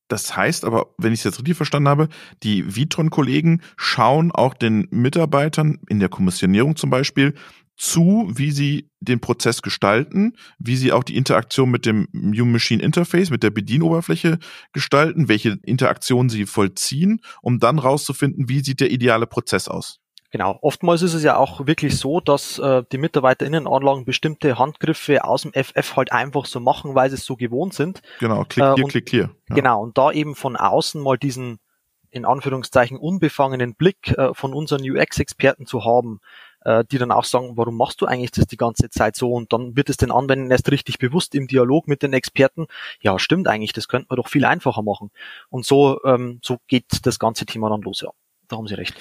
Das 0.09 0.37
heißt 0.37 0.67
aber, 0.67 0.95
wenn 0.99 1.15
ich 1.15 1.21
es 1.21 1.25
jetzt 1.25 1.39
richtig 1.39 1.57
verstanden 1.57 1.89
habe, 1.89 2.09
die 2.43 2.77
Vitron-Kollegen 2.77 3.63
schauen 3.79 4.31
auch 4.31 4.53
den 4.53 4.87
Mitarbeitern 4.91 5.79
in 5.89 6.01
der 6.01 6.11
Kommissionierung 6.11 6.77
zum 6.77 6.91
Beispiel 6.91 7.35
zu, 7.77 8.31
wie 8.35 8.51
sie 8.51 8.91
den 9.01 9.21
Prozess 9.21 9.63
gestalten, 9.63 10.37
wie 10.59 10.77
sie 10.77 10.93
auch 10.93 11.03
die 11.03 11.17
Interaktion 11.17 11.71
mit 11.71 11.87
dem 11.87 12.09
Human-Machine 12.13 12.83
Interface, 12.83 13.31
mit 13.31 13.43
der 13.43 13.51
Bedienoberfläche 13.51 14.39
gestalten, 14.75 15.29
welche 15.29 15.59
Interaktionen 15.63 16.29
sie 16.29 16.45
vollziehen, 16.45 17.21
um 17.41 17.59
dann 17.59 17.79
rauszufinden, 17.79 18.51
wie 18.51 18.63
sieht 18.63 18.81
der 18.81 18.91
ideale 18.91 19.27
Prozess 19.27 19.67
aus. 19.67 20.02
Genau. 20.33 20.59
Oftmals 20.63 21.03
ist 21.03 21.13
es 21.13 21.23
ja 21.23 21.37
auch 21.37 21.67
wirklich 21.67 21.99
so, 21.99 22.21
dass 22.21 22.59
äh, 22.59 22.83
die 22.91 22.97
MitarbeiterInnenanlagen 22.97 24.07
bestimmte 24.07 24.59
Handgriffe 24.59 25.25
aus 25.25 25.43
dem 25.43 25.53
FF 25.53 25.95
halt 25.95 26.11
einfach 26.11 26.47
so 26.47 26.59
machen, 26.59 26.95
weil 26.95 27.11
sie 27.11 27.17
es 27.17 27.27
so 27.27 27.37
gewohnt 27.37 27.75
sind. 27.75 28.01
Genau, 28.19 28.45
klick, 28.49 28.65
hier, 28.75 28.85
äh, 28.85 28.89
klick, 28.89 29.11
hier. 29.11 29.31
Ja. 29.51 29.57
Genau. 29.57 29.83
Und 29.83 29.99
da 29.99 30.11
eben 30.11 30.35
von 30.35 30.57
außen 30.57 31.01
mal 31.03 31.19
diesen 31.19 31.59
in 32.09 32.25
Anführungszeichen 32.25 32.97
unbefangenen 32.97 33.75
Blick 33.75 34.17
äh, 34.17 34.33
von 34.33 34.55
unseren 34.55 34.81
UX-Experten 34.83 35.67
zu 35.67 35.85
haben, 35.85 36.21
äh, 36.65 36.83
die 36.91 36.97
dann 36.97 37.13
auch 37.13 37.25
sagen, 37.25 37.59
warum 37.59 37.77
machst 37.77 38.01
du 38.01 38.07
eigentlich 38.07 38.31
das 38.31 38.47
die 38.47 38.57
ganze 38.57 38.89
Zeit 38.89 39.17
so? 39.17 39.33
Und 39.33 39.53
dann 39.53 39.77
wird 39.77 39.91
es 39.91 39.99
den 39.99 40.11
Anwendern 40.11 40.51
erst 40.51 40.71
richtig 40.71 40.99
bewusst 40.99 41.35
im 41.35 41.47
Dialog 41.47 41.89
mit 41.89 42.03
den 42.03 42.15
Experten, 42.15 42.69
ja, 43.01 43.19
stimmt 43.19 43.49
eigentlich, 43.49 43.75
das 43.75 43.89
könnte 43.89 44.07
man 44.09 44.17
doch 44.17 44.29
viel 44.29 44.47
einfacher 44.47 44.83
machen. 44.83 45.11
Und 45.51 45.67
so, 45.67 46.03
ähm, 46.05 46.41
so 46.43 46.59
geht 46.69 46.87
das 47.05 47.19
ganze 47.19 47.45
Thema 47.45 47.69
dann 47.69 47.83
los, 47.83 48.01
ja. 48.01 48.11
Da 48.49 48.57
haben 48.57 48.67
Sie 48.67 48.75
recht 48.75 48.97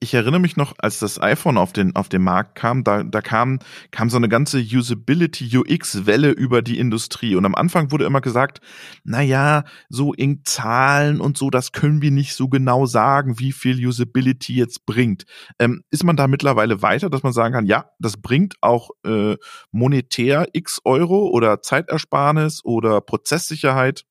ich 0.00 0.14
erinnere 0.14 0.40
mich 0.40 0.56
noch, 0.56 0.74
als 0.78 0.98
das 0.98 1.20
iPhone 1.20 1.58
auf 1.58 1.74
den, 1.74 1.94
auf 1.94 2.08
den 2.08 2.22
Markt 2.22 2.54
kam, 2.54 2.84
da, 2.84 3.02
da 3.02 3.20
kam, 3.20 3.58
kam 3.90 4.08
so 4.08 4.16
eine 4.16 4.30
ganze 4.30 4.58
Usability 4.58 5.58
UX-Welle 5.58 6.30
über 6.30 6.62
die 6.62 6.78
Industrie. 6.78 7.36
Und 7.36 7.44
am 7.44 7.54
Anfang 7.54 7.92
wurde 7.92 8.06
immer 8.06 8.22
gesagt, 8.22 8.60
na 9.04 9.20
ja, 9.20 9.64
so 9.90 10.14
in 10.14 10.42
Zahlen 10.44 11.20
und 11.20 11.36
so, 11.36 11.50
das 11.50 11.72
können 11.72 12.00
wir 12.00 12.10
nicht 12.10 12.34
so 12.34 12.48
genau 12.48 12.86
sagen, 12.86 13.38
wie 13.38 13.52
viel 13.52 13.86
Usability 13.86 14.54
jetzt 14.54 14.86
bringt. 14.86 15.24
Ähm, 15.58 15.82
ist 15.90 16.02
man 16.02 16.16
da 16.16 16.28
mittlerweile 16.28 16.80
weiter, 16.80 17.10
dass 17.10 17.22
man 17.22 17.34
sagen 17.34 17.52
kann, 17.52 17.66
ja, 17.66 17.90
das 17.98 18.16
bringt 18.16 18.54
auch 18.62 18.90
äh, 19.04 19.36
monetär 19.70 20.48
x 20.54 20.80
Euro 20.84 21.28
oder 21.28 21.60
Zeitersparnis 21.60 22.64
oder 22.64 23.02
Prozesssicherheit? 23.02 24.06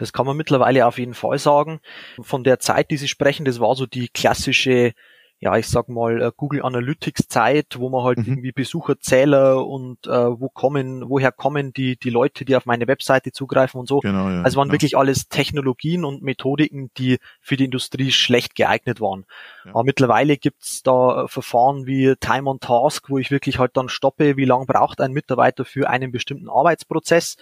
Das 0.00 0.12
kann 0.12 0.26
man 0.26 0.36
mittlerweile 0.36 0.86
auf 0.86 0.98
jeden 0.98 1.14
Fall 1.14 1.38
sagen. 1.38 1.80
Von 2.20 2.42
der 2.42 2.58
Zeit, 2.58 2.90
die 2.90 2.96
Sie 2.96 3.08
sprechen, 3.08 3.44
das 3.44 3.60
war 3.60 3.74
so 3.76 3.86
die 3.86 4.08
klassische 4.08 4.94
ja, 5.42 5.56
ich 5.56 5.68
sag 5.68 5.88
mal, 5.88 6.20
äh, 6.20 6.32
Google 6.36 6.62
Analytics 6.62 7.28
Zeit, 7.28 7.78
wo 7.78 7.88
man 7.88 8.04
halt 8.04 8.18
mhm. 8.18 8.24
irgendwie 8.26 8.52
Besucherzähler 8.52 9.66
und 9.66 10.06
äh, 10.06 10.10
wo 10.10 10.50
kommen, 10.50 11.08
woher 11.08 11.32
kommen 11.32 11.72
die, 11.72 11.96
die 11.96 12.10
Leute, 12.10 12.44
die 12.44 12.56
auf 12.56 12.66
meine 12.66 12.86
Webseite 12.86 13.32
zugreifen 13.32 13.80
und 13.80 13.88
so. 13.88 14.00
Genau, 14.00 14.28
ja, 14.28 14.42
also 14.42 14.58
waren 14.58 14.68
genau. 14.68 14.74
wirklich 14.74 14.98
alles 14.98 15.28
Technologien 15.28 16.04
und 16.04 16.22
Methodiken, 16.22 16.90
die 16.98 17.18
für 17.40 17.56
die 17.56 17.64
Industrie 17.64 18.12
schlecht 18.12 18.54
geeignet 18.54 19.00
waren. 19.00 19.24
Ja. 19.64 19.70
Aber 19.70 19.84
mittlerweile 19.84 20.36
gibt's 20.36 20.82
da 20.82 21.26
Verfahren 21.26 21.86
wie 21.86 22.14
Time 22.20 22.50
on 22.50 22.60
Task, 22.60 23.08
wo 23.08 23.16
ich 23.16 23.30
wirklich 23.30 23.58
halt 23.58 23.78
dann 23.78 23.88
stoppe, 23.88 24.36
wie 24.36 24.44
lang 24.44 24.66
braucht 24.66 25.00
ein 25.00 25.12
Mitarbeiter 25.12 25.64
für 25.64 25.88
einen 25.88 26.12
bestimmten 26.12 26.50
Arbeitsprozess 26.50 27.38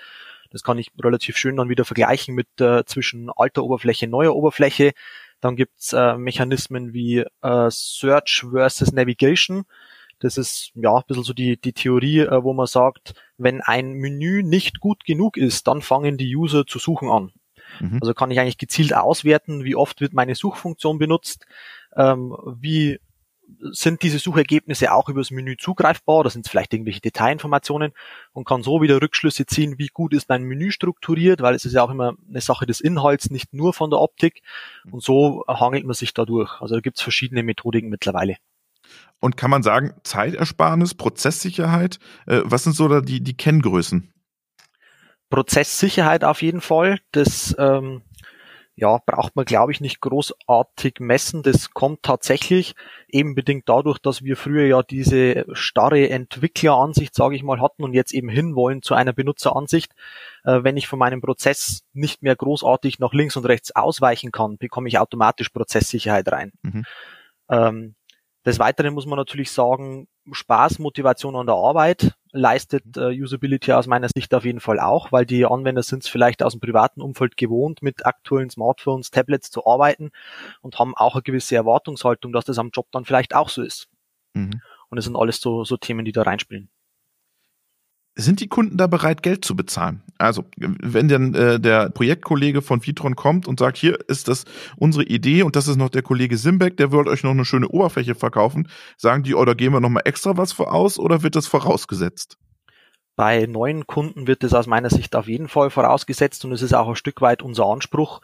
das 0.50 0.62
kann 0.62 0.78
ich 0.78 0.90
relativ 1.02 1.36
schön 1.36 1.56
dann 1.56 1.68
wieder 1.68 1.84
vergleichen 1.84 2.34
mit 2.34 2.48
äh, 2.60 2.84
zwischen 2.84 3.30
alter 3.30 3.64
Oberfläche, 3.64 4.06
neuer 4.06 4.34
Oberfläche. 4.34 4.92
Dann 5.40 5.56
gibt's 5.56 5.92
äh, 5.92 6.16
Mechanismen 6.16 6.92
wie 6.92 7.24
äh, 7.42 7.70
Search 7.70 8.44
versus 8.50 8.92
Navigation. 8.92 9.64
Das 10.20 10.36
ist 10.36 10.72
ja 10.74 10.96
ein 10.96 11.02
bisschen 11.06 11.22
so 11.22 11.32
die, 11.32 11.60
die 11.60 11.72
Theorie, 11.72 12.20
äh, 12.20 12.42
wo 12.42 12.52
man 12.52 12.66
sagt, 12.66 13.14
wenn 13.36 13.60
ein 13.60 13.92
Menü 13.92 14.42
nicht 14.42 14.80
gut 14.80 15.04
genug 15.04 15.36
ist, 15.36 15.68
dann 15.68 15.82
fangen 15.82 16.18
die 16.18 16.34
User 16.34 16.66
zu 16.66 16.78
suchen 16.78 17.08
an. 17.08 17.32
Mhm. 17.80 17.98
Also 18.00 18.14
kann 18.14 18.30
ich 18.30 18.40
eigentlich 18.40 18.58
gezielt 18.58 18.94
auswerten, 18.94 19.64
wie 19.64 19.76
oft 19.76 20.00
wird 20.00 20.12
meine 20.12 20.34
Suchfunktion 20.34 20.98
benutzt, 20.98 21.46
ähm, 21.96 22.36
wie 22.58 22.98
sind 23.70 24.02
diese 24.02 24.18
Suchergebnisse 24.18 24.92
auch 24.92 25.08
übers 25.08 25.30
Menü 25.30 25.56
zugreifbar 25.56 26.16
oder 26.16 26.30
sind 26.30 26.46
es 26.46 26.50
vielleicht 26.50 26.72
irgendwelche 26.72 27.00
Detailinformationen 27.00 27.92
und 28.32 28.46
kann 28.46 28.62
so 28.62 28.82
wieder 28.82 29.00
Rückschlüsse 29.00 29.46
ziehen, 29.46 29.78
wie 29.78 29.88
gut 29.88 30.12
ist 30.12 30.28
mein 30.28 30.42
Menü 30.42 30.70
strukturiert, 30.70 31.40
weil 31.40 31.54
es 31.54 31.64
ist 31.64 31.72
ja 31.72 31.82
auch 31.82 31.90
immer 31.90 32.14
eine 32.28 32.40
Sache 32.40 32.66
des 32.66 32.80
Inhalts, 32.80 33.30
nicht 33.30 33.54
nur 33.54 33.72
von 33.72 33.90
der 33.90 34.00
Optik 34.00 34.42
und 34.90 35.02
so 35.02 35.44
hangelt 35.48 35.84
man 35.84 35.94
sich 35.94 36.14
da 36.14 36.24
durch. 36.24 36.60
Also 36.60 36.74
da 36.74 36.80
gibt 36.80 36.98
es 36.98 37.02
verschiedene 37.02 37.42
Methodiken 37.42 37.88
mittlerweile. 37.88 38.36
Und 39.20 39.36
kann 39.36 39.50
man 39.50 39.62
sagen, 39.62 39.94
Zeitersparnis, 40.04 40.94
Prozesssicherheit, 40.94 41.98
äh, 42.26 42.40
was 42.44 42.64
sind 42.64 42.74
so 42.74 42.88
da 42.88 43.00
die, 43.00 43.20
die 43.20 43.36
Kenngrößen? 43.36 44.12
Prozesssicherheit 45.30 46.24
auf 46.24 46.42
jeden 46.42 46.60
Fall. 46.60 46.98
Das 47.12 47.54
ähm, 47.58 48.02
ja, 48.78 48.98
braucht 49.04 49.34
man, 49.34 49.44
glaube 49.44 49.72
ich, 49.72 49.80
nicht 49.80 50.00
großartig 50.00 51.00
messen. 51.00 51.42
Das 51.42 51.70
kommt 51.70 52.04
tatsächlich 52.04 52.76
eben 53.08 53.34
bedingt 53.34 53.68
dadurch, 53.68 53.98
dass 53.98 54.22
wir 54.22 54.36
früher 54.36 54.66
ja 54.66 54.84
diese 54.84 55.46
starre 55.52 56.08
Entwickleransicht, 56.08 57.12
sage 57.12 57.34
ich 57.34 57.42
mal, 57.42 57.60
hatten 57.60 57.82
und 57.82 57.92
jetzt 57.92 58.14
eben 58.14 58.28
hinwollen 58.28 58.82
zu 58.82 58.94
einer 58.94 59.12
Benutzeransicht. 59.12 59.92
Äh, 60.44 60.62
wenn 60.62 60.76
ich 60.76 60.86
von 60.86 61.00
meinem 61.00 61.20
Prozess 61.20 61.82
nicht 61.92 62.22
mehr 62.22 62.36
großartig 62.36 63.00
nach 63.00 63.12
links 63.12 63.36
und 63.36 63.46
rechts 63.46 63.74
ausweichen 63.74 64.30
kann, 64.30 64.58
bekomme 64.58 64.86
ich 64.88 64.98
automatisch 65.00 65.48
Prozesssicherheit 65.48 66.30
rein. 66.30 66.52
Mhm. 66.62 66.84
Ähm, 67.50 67.94
des 68.46 68.60
Weiteren 68.60 68.94
muss 68.94 69.06
man 69.06 69.16
natürlich 69.16 69.50
sagen, 69.50 70.06
Spaß, 70.30 70.78
Motivation 70.78 71.34
an 71.34 71.46
der 71.46 71.56
Arbeit 71.56 72.14
leistet 72.32 72.96
äh, 72.96 73.10
Usability 73.10 73.72
aus 73.72 73.86
meiner 73.86 74.08
Sicht 74.14 74.34
auf 74.34 74.44
jeden 74.44 74.60
Fall 74.60 74.80
auch, 74.80 75.12
weil 75.12 75.26
die 75.26 75.46
Anwender 75.46 75.82
sind 75.82 76.04
es 76.04 76.08
vielleicht 76.08 76.42
aus 76.42 76.52
dem 76.52 76.60
privaten 76.60 77.00
Umfeld 77.00 77.36
gewohnt, 77.36 77.82
mit 77.82 78.06
aktuellen 78.06 78.50
Smartphones, 78.50 79.10
Tablets 79.10 79.50
zu 79.50 79.66
arbeiten 79.66 80.10
und 80.60 80.78
haben 80.78 80.94
auch 80.96 81.14
eine 81.14 81.22
gewisse 81.22 81.56
Erwartungshaltung, 81.56 82.32
dass 82.32 82.44
das 82.44 82.58
am 82.58 82.70
Job 82.70 82.86
dann 82.92 83.04
vielleicht 83.04 83.34
auch 83.34 83.48
so 83.48 83.62
ist. 83.62 83.88
Mhm. 84.34 84.60
Und 84.90 84.96
das 84.96 85.04
sind 85.04 85.16
alles 85.16 85.40
so, 85.40 85.64
so 85.64 85.76
Themen, 85.76 86.04
die 86.04 86.12
da 86.12 86.22
reinspielen 86.22 86.70
sind 88.18 88.40
die 88.40 88.48
Kunden 88.48 88.76
da 88.76 88.86
bereit, 88.86 89.22
Geld 89.22 89.44
zu 89.44 89.54
bezahlen? 89.54 90.02
Also, 90.18 90.44
wenn 90.56 91.08
dann 91.08 91.34
äh, 91.34 91.60
der 91.60 91.90
Projektkollege 91.90 92.60
von 92.60 92.84
Vitron 92.84 93.14
kommt 93.14 93.46
und 93.46 93.60
sagt, 93.60 93.78
hier 93.78 93.98
ist 94.08 94.26
das 94.26 94.44
unsere 94.76 95.04
Idee 95.04 95.44
und 95.44 95.54
das 95.54 95.68
ist 95.68 95.76
noch 95.76 95.88
der 95.88 96.02
Kollege 96.02 96.36
Simbeck, 96.36 96.76
der 96.76 96.90
wird 96.90 97.06
euch 97.06 97.22
noch 97.22 97.30
eine 97.30 97.44
schöne 97.44 97.68
Oberfläche 97.68 98.16
verkaufen, 98.16 98.68
sagen 98.96 99.22
die, 99.22 99.34
oder 99.34 99.54
gehen 99.54 99.72
wir 99.72 99.80
noch 99.80 99.88
mal 99.88 100.02
extra 100.04 100.36
was 100.36 100.52
voraus 100.52 100.98
oder 100.98 101.22
wird 101.22 101.36
das 101.36 101.46
vorausgesetzt? 101.46 102.36
Bei 103.18 103.46
neuen 103.46 103.88
Kunden 103.88 104.28
wird 104.28 104.44
es 104.44 104.54
aus 104.54 104.68
meiner 104.68 104.90
Sicht 104.90 105.16
auf 105.16 105.26
jeden 105.26 105.48
Fall 105.48 105.70
vorausgesetzt 105.70 106.44
und 106.44 106.52
es 106.52 106.62
ist 106.62 106.72
auch 106.72 106.88
ein 106.88 106.94
Stück 106.94 107.20
weit 107.20 107.42
unser 107.42 107.66
Anspruch, 107.66 108.20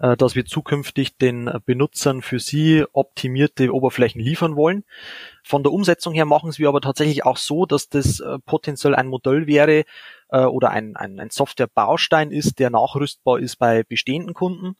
äh, 0.00 0.18
dass 0.18 0.34
wir 0.34 0.44
zukünftig 0.44 1.16
den 1.16 1.50
Benutzern 1.64 2.20
für 2.20 2.38
sie 2.38 2.84
optimierte 2.92 3.72
Oberflächen 3.72 4.20
liefern 4.20 4.54
wollen. 4.54 4.84
Von 5.44 5.62
der 5.62 5.72
Umsetzung 5.72 6.12
her 6.12 6.26
machen 6.26 6.52
wir 6.58 6.68
aber 6.68 6.82
tatsächlich 6.82 7.24
auch 7.24 7.38
so, 7.38 7.64
dass 7.64 7.88
das 7.88 8.20
äh, 8.20 8.38
potenziell 8.44 8.94
ein 8.94 9.06
Modell 9.06 9.46
wäre 9.46 9.84
äh, 10.28 10.44
oder 10.44 10.68
ein, 10.68 10.94
ein, 10.94 11.18
ein 11.20 11.30
Softwarebaustein 11.30 12.30
ist, 12.30 12.58
der 12.58 12.68
nachrüstbar 12.68 13.38
ist 13.38 13.56
bei 13.56 13.82
bestehenden 13.82 14.34
Kunden. 14.34 14.76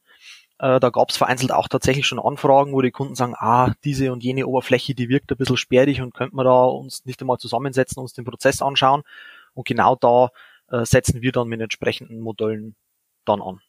Da 0.57 0.79
gab 0.79 1.11
es 1.11 1.17
vereinzelt 1.17 1.51
auch 1.51 1.67
tatsächlich 1.67 2.07
schon 2.07 2.21
Anfragen, 2.21 2.73
wo 2.73 2.81
die 2.81 2.93
Kunden 2.93 3.17
sagen, 3.17 3.35
ah, 3.37 3.75
diese 3.83 4.13
und 4.13 4.23
jene 4.23 4.47
Oberfläche, 4.47 4.95
die 4.95 5.09
wirkt 5.09 5.33
ein 5.33 5.37
bisschen 5.37 5.57
sperrig 5.57 6.01
und 6.01 6.15
könnten 6.15 6.37
wir 6.37 6.45
da 6.45 6.65
uns 6.65 7.05
nicht 7.05 7.21
einmal 7.21 7.39
zusammensetzen, 7.39 8.01
uns 8.01 8.13
den 8.13 8.25
Prozess 8.25 8.63
anschauen. 8.63 9.03
Und 9.55 9.67
genau 9.67 9.97
da 9.97 10.29
setzen 10.85 11.23
wir 11.23 11.33
dann 11.33 11.49
mit 11.49 11.61
entsprechenden 11.61 12.21
Modellen 12.21 12.75
dann 13.25 13.41
an. 13.41 13.61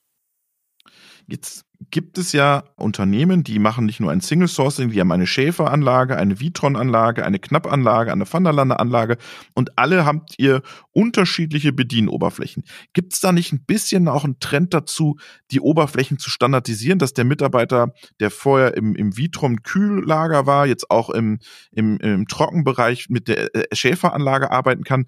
Jetzt 1.27 1.65
gibt 1.91 2.17
es 2.17 2.31
ja 2.31 2.63
Unternehmen, 2.75 3.43
die 3.43 3.59
machen 3.59 3.85
nicht 3.85 3.99
nur 3.99 4.11
ein 4.11 4.21
Single 4.21 4.47
Sourcing, 4.47 4.91
die 4.91 4.99
haben 4.99 5.11
eine 5.11 5.27
Schäfer-Anlage, 5.27 6.17
eine 6.17 6.39
Vitron-Anlage, 6.39 7.25
eine 7.25 7.39
Knapp-Anlage, 7.39 8.11
eine 8.11 8.31
Vanderlande-Anlage 8.31 9.17
und 9.53 9.77
alle 9.77 10.05
habt 10.05 10.35
ihr 10.37 10.61
unterschiedliche 10.91 11.73
Bedienoberflächen. 11.73 12.63
Gibt 12.93 13.13
es 13.13 13.19
da 13.19 13.31
nicht 13.31 13.51
ein 13.53 13.65
bisschen 13.65 14.07
auch 14.07 14.23
einen 14.23 14.39
Trend 14.39 14.73
dazu, 14.73 15.17
die 15.51 15.59
Oberflächen 15.59 16.19
zu 16.19 16.29
standardisieren, 16.29 16.99
dass 16.99 17.13
der 17.13 17.25
Mitarbeiter, 17.25 17.93
der 18.19 18.31
vorher 18.31 18.75
im, 18.75 18.95
im 18.95 19.17
Vitron-Kühllager 19.17 20.45
war, 20.45 20.67
jetzt 20.67 20.89
auch 20.91 21.09
im, 21.09 21.39
im, 21.71 21.97
im 21.97 22.27
Trockenbereich 22.27 23.09
mit 23.09 23.27
der 23.27 23.53
äh, 23.55 23.75
Schäferanlage 23.75 24.51
arbeiten 24.51 24.83
kann? 24.83 25.05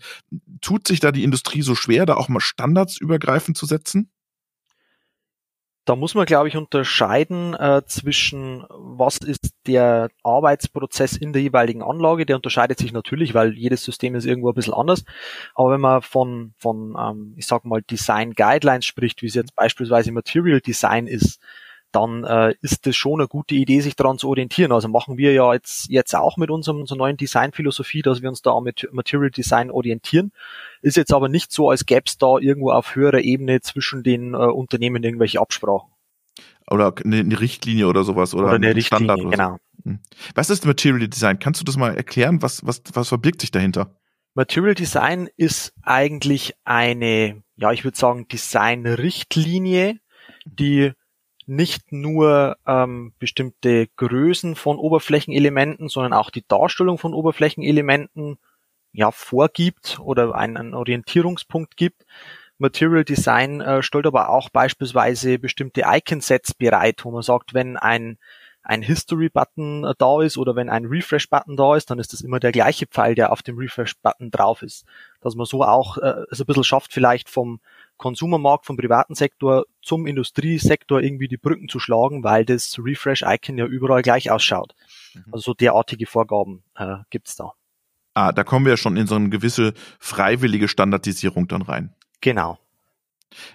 Tut 0.62 0.88
sich 0.88 1.00
da 1.00 1.12
die 1.12 1.24
Industrie 1.24 1.62
so 1.62 1.76
schwer, 1.76 2.06
da 2.06 2.16
auch 2.16 2.30
mal 2.30 2.40
Standards 2.40 2.98
übergreifend 2.98 3.58
zu 3.58 3.66
setzen? 3.66 4.10
Da 5.88 5.96
muss 5.96 6.16
man, 6.16 6.26
glaube 6.26 6.50
ich, 6.50 6.58
unterscheiden 6.58 7.54
äh, 7.54 7.82
zwischen, 7.86 8.66
was 8.72 9.20
ist 9.20 9.54
der 9.68 10.10
Arbeitsprozess 10.22 11.16
in 11.16 11.32
der 11.32 11.42
jeweiligen 11.42 11.82
Anlage. 11.82 12.26
Der 12.26 12.36
unterscheidet 12.36 12.78
sich 12.78 12.92
natürlich, 12.92 13.34
weil 13.34 13.54
jedes 13.54 13.86
System 13.86 14.14
ist 14.14 14.26
irgendwo 14.26 14.50
ein 14.50 14.54
bisschen 14.54 14.74
anders. 14.74 15.06
Aber 15.56 15.72
wenn 15.72 15.80
man 15.80 16.02
von, 16.02 16.54
von 16.58 16.98
ähm, 17.00 17.34
ich 17.38 17.48
sag 17.48 17.64
mal, 17.64 17.82
Design 17.82 18.34
Guidelines 18.34 18.84
spricht, 18.84 19.22
wie 19.22 19.28
es 19.28 19.36
jetzt 19.36 19.56
beispielsweise 19.56 20.12
Material 20.12 20.60
Design 20.60 21.08
ist, 21.08 21.40
dann 21.98 22.24
äh, 22.24 22.54
ist 22.62 22.86
es 22.86 22.96
schon 22.96 23.20
eine 23.20 23.28
gute 23.28 23.56
Idee, 23.56 23.82
sich 23.82 23.96
daran 23.96 24.20
zu 24.20 24.30
orientieren. 24.30 24.72
Also 24.72 24.88
machen 24.88 25.18
wir 25.18 25.34
ja 25.34 25.54
jetzt, 25.54 25.90
jetzt 25.90 26.16
auch 26.16 26.38
mit 26.38 26.52
unserem, 26.52 26.82
unserer 26.82 27.00
neuen 27.00 27.18
Designphilosophie, 27.18 28.04
dass 28.04 28.22
wir 28.22 28.30
uns 28.30 28.42
da 28.42 28.60
mit 28.62 28.88
Material 28.92 29.32
Design 29.32 29.72
orientieren. 29.72 30.32
Ist 30.82 30.98
jetzt 30.98 31.12
aber 31.12 31.28
nicht 31.28 31.52
so, 31.52 31.70
als 31.70 31.86
gäbe 31.86 32.04
es 32.06 32.18
da 32.18 32.38
irgendwo 32.38 32.72
auf 32.72 32.96
höherer 32.96 33.22
Ebene 33.22 33.62
zwischen 33.62 34.04
den 34.04 34.34
äh, 34.34 34.38
Unternehmen 34.38 35.04
irgendwelche 35.04 35.40
Absprachen. 35.40 35.90
Oder 36.70 36.94
eine, 37.04 37.20
eine 37.20 37.40
Richtlinie 37.40 37.88
oder 37.88 38.04
sowas 38.04 38.36
oder, 38.36 38.46
oder 38.46 38.56
eine 38.56 38.76
Richtlinie, 38.76 39.14
Standard 39.14 39.32
genau. 39.32 39.58
Hm. 39.84 40.00
Was 40.36 40.50
ist 40.50 40.66
Material 40.66 41.08
Design? 41.08 41.40
Kannst 41.40 41.62
du 41.62 41.66
das 41.66 41.78
mal 41.78 41.96
erklären? 41.96 42.42
Was, 42.42 42.66
was, 42.66 42.84
was 42.94 43.08
verbirgt 43.08 43.42
sich 43.42 43.52
dahinter? 43.52 43.96
Material 44.36 44.76
Design 44.76 45.30
ist 45.36 45.74
eigentlich 45.82 46.54
eine, 46.64 47.42
ja, 47.56 47.72
ich 47.72 47.84
würde 47.84 47.98
sagen, 47.98 48.28
Design-Richtlinie, 48.28 50.00
die 50.46 50.92
nicht 51.48 51.92
nur 51.92 52.58
ähm, 52.68 53.14
bestimmte 53.20 53.88
Größen 53.96 54.56
von 54.56 54.78
Oberflächenelementen, 54.78 55.88
sondern 55.88 56.14
auch 56.14 56.30
die 56.30 56.46
Darstellung 56.48 56.98
von 56.98 57.14
Oberflächenelementen 57.14 58.38
ja 58.92 59.12
vorgibt 59.12 60.00
oder 60.00 60.36
einen, 60.36 60.58
einen 60.58 60.74
Orientierungspunkt 60.74 61.78
gibt. 61.78 62.06
Material 62.58 63.06
Design 63.06 63.62
äh, 63.62 63.82
stellt 63.82 64.08
aber 64.08 64.30
auch 64.30 64.50
beispielsweise 64.50 65.40
bestimmte 65.40 65.84
Icon-Sets 65.86 66.54
bereit, 66.56 67.06
wo 67.06 67.12
man 67.12 67.22
sagt, 67.22 67.54
wenn 67.54 67.78
ein 67.78 68.18
ein 68.68 68.82
History-Button 68.82 69.86
äh, 69.86 69.94
da 69.98 70.22
ist 70.22 70.38
oder 70.38 70.56
wenn 70.56 70.70
ein 70.70 70.86
Refresh-Button 70.86 71.56
da 71.56 71.76
ist, 71.76 71.90
dann 71.90 72.00
ist 72.00 72.12
das 72.12 72.22
immer 72.22 72.40
der 72.40 72.52
gleiche 72.52 72.86
Pfeil, 72.86 73.16
der 73.16 73.32
auf 73.32 73.42
dem 73.42 73.58
Refresh-Button 73.58 74.30
drauf 74.30 74.62
ist. 74.62 74.86
Dass 75.22 75.36
man 75.36 75.46
so 75.46 75.64
auch 75.64 75.98
äh, 75.98 76.26
es 76.30 76.42
ein 76.42 76.46
bisschen 76.46 76.66
schafft, 76.66 76.94
vielleicht 76.94 77.30
vom 77.30 77.62
Konsumermarkt, 77.96 78.66
vom 78.66 78.76
privaten 78.76 79.16
Sektor 79.16 79.66
zum 79.82 80.06
Industriesektor 80.06 81.02
irgendwie 81.02 81.30
die 81.30 81.38
Brücken 81.38 81.70
zu 81.70 81.80
schlagen, 81.80 82.24
weil 82.24 82.44
das 82.44 82.78
Refresh-Icon 82.78 83.58
ja 83.58 83.66
überall 83.66 84.02
gleich 84.02 84.30
ausschaut. 84.30 84.76
Mhm. 85.14 85.24
Also 85.32 85.52
so 85.52 85.54
derartige 85.54 86.06
Vorgaben 86.06 86.64
äh, 86.76 86.98
gibt's 87.10 87.38
da. 87.38 87.54
Ah, 88.14 88.34
da 88.34 88.44
kommen 88.44 88.66
wir 88.66 88.74
ja 88.74 88.78
schon 88.78 88.98
in 88.98 89.08
so 89.08 89.16
eine 89.16 89.30
gewisse 89.30 89.74
freiwillige 90.00 90.68
Standardisierung 90.68 91.48
dann 91.48 91.62
rein. 91.62 91.96
Genau. 92.20 92.60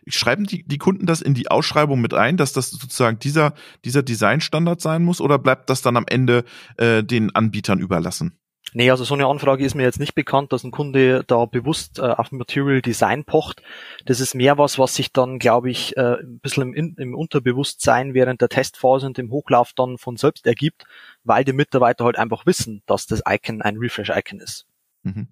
Schreiben 0.06 0.44
die, 0.44 0.64
die 0.64 0.78
Kunden 0.78 1.06
das 1.06 1.22
in 1.22 1.34
die 1.34 1.50
Ausschreibung 1.50 2.00
mit 2.00 2.14
ein, 2.14 2.36
dass 2.36 2.52
das 2.52 2.70
sozusagen 2.70 3.18
dieser, 3.18 3.54
dieser 3.84 4.02
Designstandard 4.02 4.80
sein 4.80 5.02
muss 5.02 5.20
oder 5.20 5.38
bleibt 5.38 5.70
das 5.70 5.82
dann 5.82 5.96
am 5.96 6.04
Ende 6.08 6.44
äh, 6.76 7.02
den 7.02 7.34
Anbietern 7.34 7.78
überlassen? 7.78 8.38
Nee, 8.74 8.90
also 8.90 9.04
so 9.04 9.14
eine 9.14 9.26
Anfrage 9.26 9.64
ist 9.64 9.74
mir 9.74 9.82
jetzt 9.82 10.00
nicht 10.00 10.14
bekannt, 10.14 10.52
dass 10.52 10.64
ein 10.64 10.70
Kunde 10.70 11.24
da 11.26 11.44
bewusst 11.44 11.98
äh, 11.98 12.02
auf 12.02 12.32
Material 12.32 12.80
Design 12.80 13.24
pocht. 13.24 13.62
Das 14.06 14.18
ist 14.18 14.34
mehr 14.34 14.56
was, 14.56 14.78
was 14.78 14.94
sich 14.94 15.12
dann, 15.12 15.38
glaube 15.38 15.70
ich, 15.70 15.96
äh, 15.98 16.16
ein 16.22 16.38
bisschen 16.38 16.72
im, 16.72 16.94
im 16.96 17.14
Unterbewusstsein 17.14 18.14
während 18.14 18.40
der 18.40 18.48
Testphase 18.48 19.06
und 19.06 19.18
im 19.18 19.30
Hochlauf 19.30 19.72
dann 19.74 19.98
von 19.98 20.16
selbst 20.16 20.46
ergibt, 20.46 20.84
weil 21.22 21.44
die 21.44 21.52
Mitarbeiter 21.52 22.04
halt 22.04 22.18
einfach 22.18 22.46
wissen, 22.46 22.82
dass 22.86 23.06
das 23.06 23.22
Icon 23.28 23.60
ein 23.60 23.76
Refresh-Icon 23.76 24.40
ist. 24.40 24.66
Mhm 25.02 25.28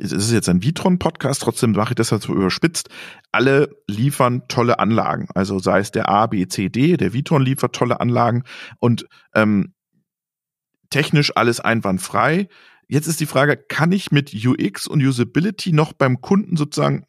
es 0.00 0.12
ist 0.12 0.32
jetzt 0.32 0.48
ein 0.48 0.62
Vitron-Podcast, 0.62 1.42
trotzdem 1.42 1.72
mache 1.72 1.92
ich 1.92 1.96
das 1.96 2.12
halt 2.12 2.22
so 2.22 2.34
überspitzt. 2.34 2.88
Alle 3.32 3.70
liefern 3.86 4.42
tolle 4.48 4.78
Anlagen. 4.78 5.28
Also 5.34 5.58
sei 5.58 5.80
es 5.80 5.90
der 5.90 6.08
A, 6.08 6.26
B, 6.26 6.46
C, 6.46 6.68
D, 6.68 6.96
der 6.96 7.12
Vitron 7.12 7.42
liefert 7.42 7.74
tolle 7.74 8.00
Anlagen 8.00 8.44
und 8.78 9.06
ähm, 9.34 9.74
technisch 10.90 11.32
alles 11.36 11.60
einwandfrei. 11.60 12.48
Jetzt 12.88 13.06
ist 13.06 13.20
die 13.20 13.26
Frage, 13.26 13.56
kann 13.56 13.92
ich 13.92 14.10
mit 14.12 14.32
UX 14.34 14.86
und 14.86 15.02
Usability 15.02 15.72
noch 15.72 15.92
beim 15.92 16.20
Kunden 16.20 16.56
sozusagen 16.56 17.04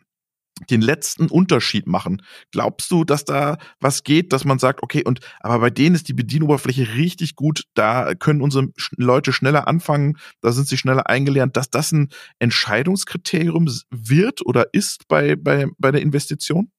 den 0.69 0.81
letzten 0.81 1.27
Unterschied 1.27 1.87
machen. 1.87 2.21
Glaubst 2.51 2.91
du, 2.91 3.03
dass 3.03 3.25
da 3.25 3.57
was 3.79 4.03
geht, 4.03 4.33
dass 4.33 4.45
man 4.45 4.59
sagt, 4.59 4.83
okay, 4.83 5.03
und 5.05 5.19
aber 5.39 5.59
bei 5.59 5.69
denen 5.69 5.95
ist 5.95 6.07
die 6.07 6.13
Bedienoberfläche 6.13 6.95
richtig 6.95 7.35
gut, 7.35 7.63
da 7.73 8.13
können 8.15 8.41
unsere 8.41 8.69
Leute 8.97 9.33
schneller 9.33 9.67
anfangen, 9.67 10.17
da 10.41 10.51
sind 10.51 10.67
sie 10.67 10.77
schneller 10.77 11.09
eingelernt, 11.09 11.57
dass 11.57 11.69
das 11.69 11.91
ein 11.91 12.09
Entscheidungskriterium 12.39 13.69
wird 13.89 14.45
oder 14.45 14.73
ist 14.73 15.07
bei, 15.07 15.35
bei, 15.35 15.67
bei 15.77 15.91
der 15.91 16.01
Investition? 16.01 16.71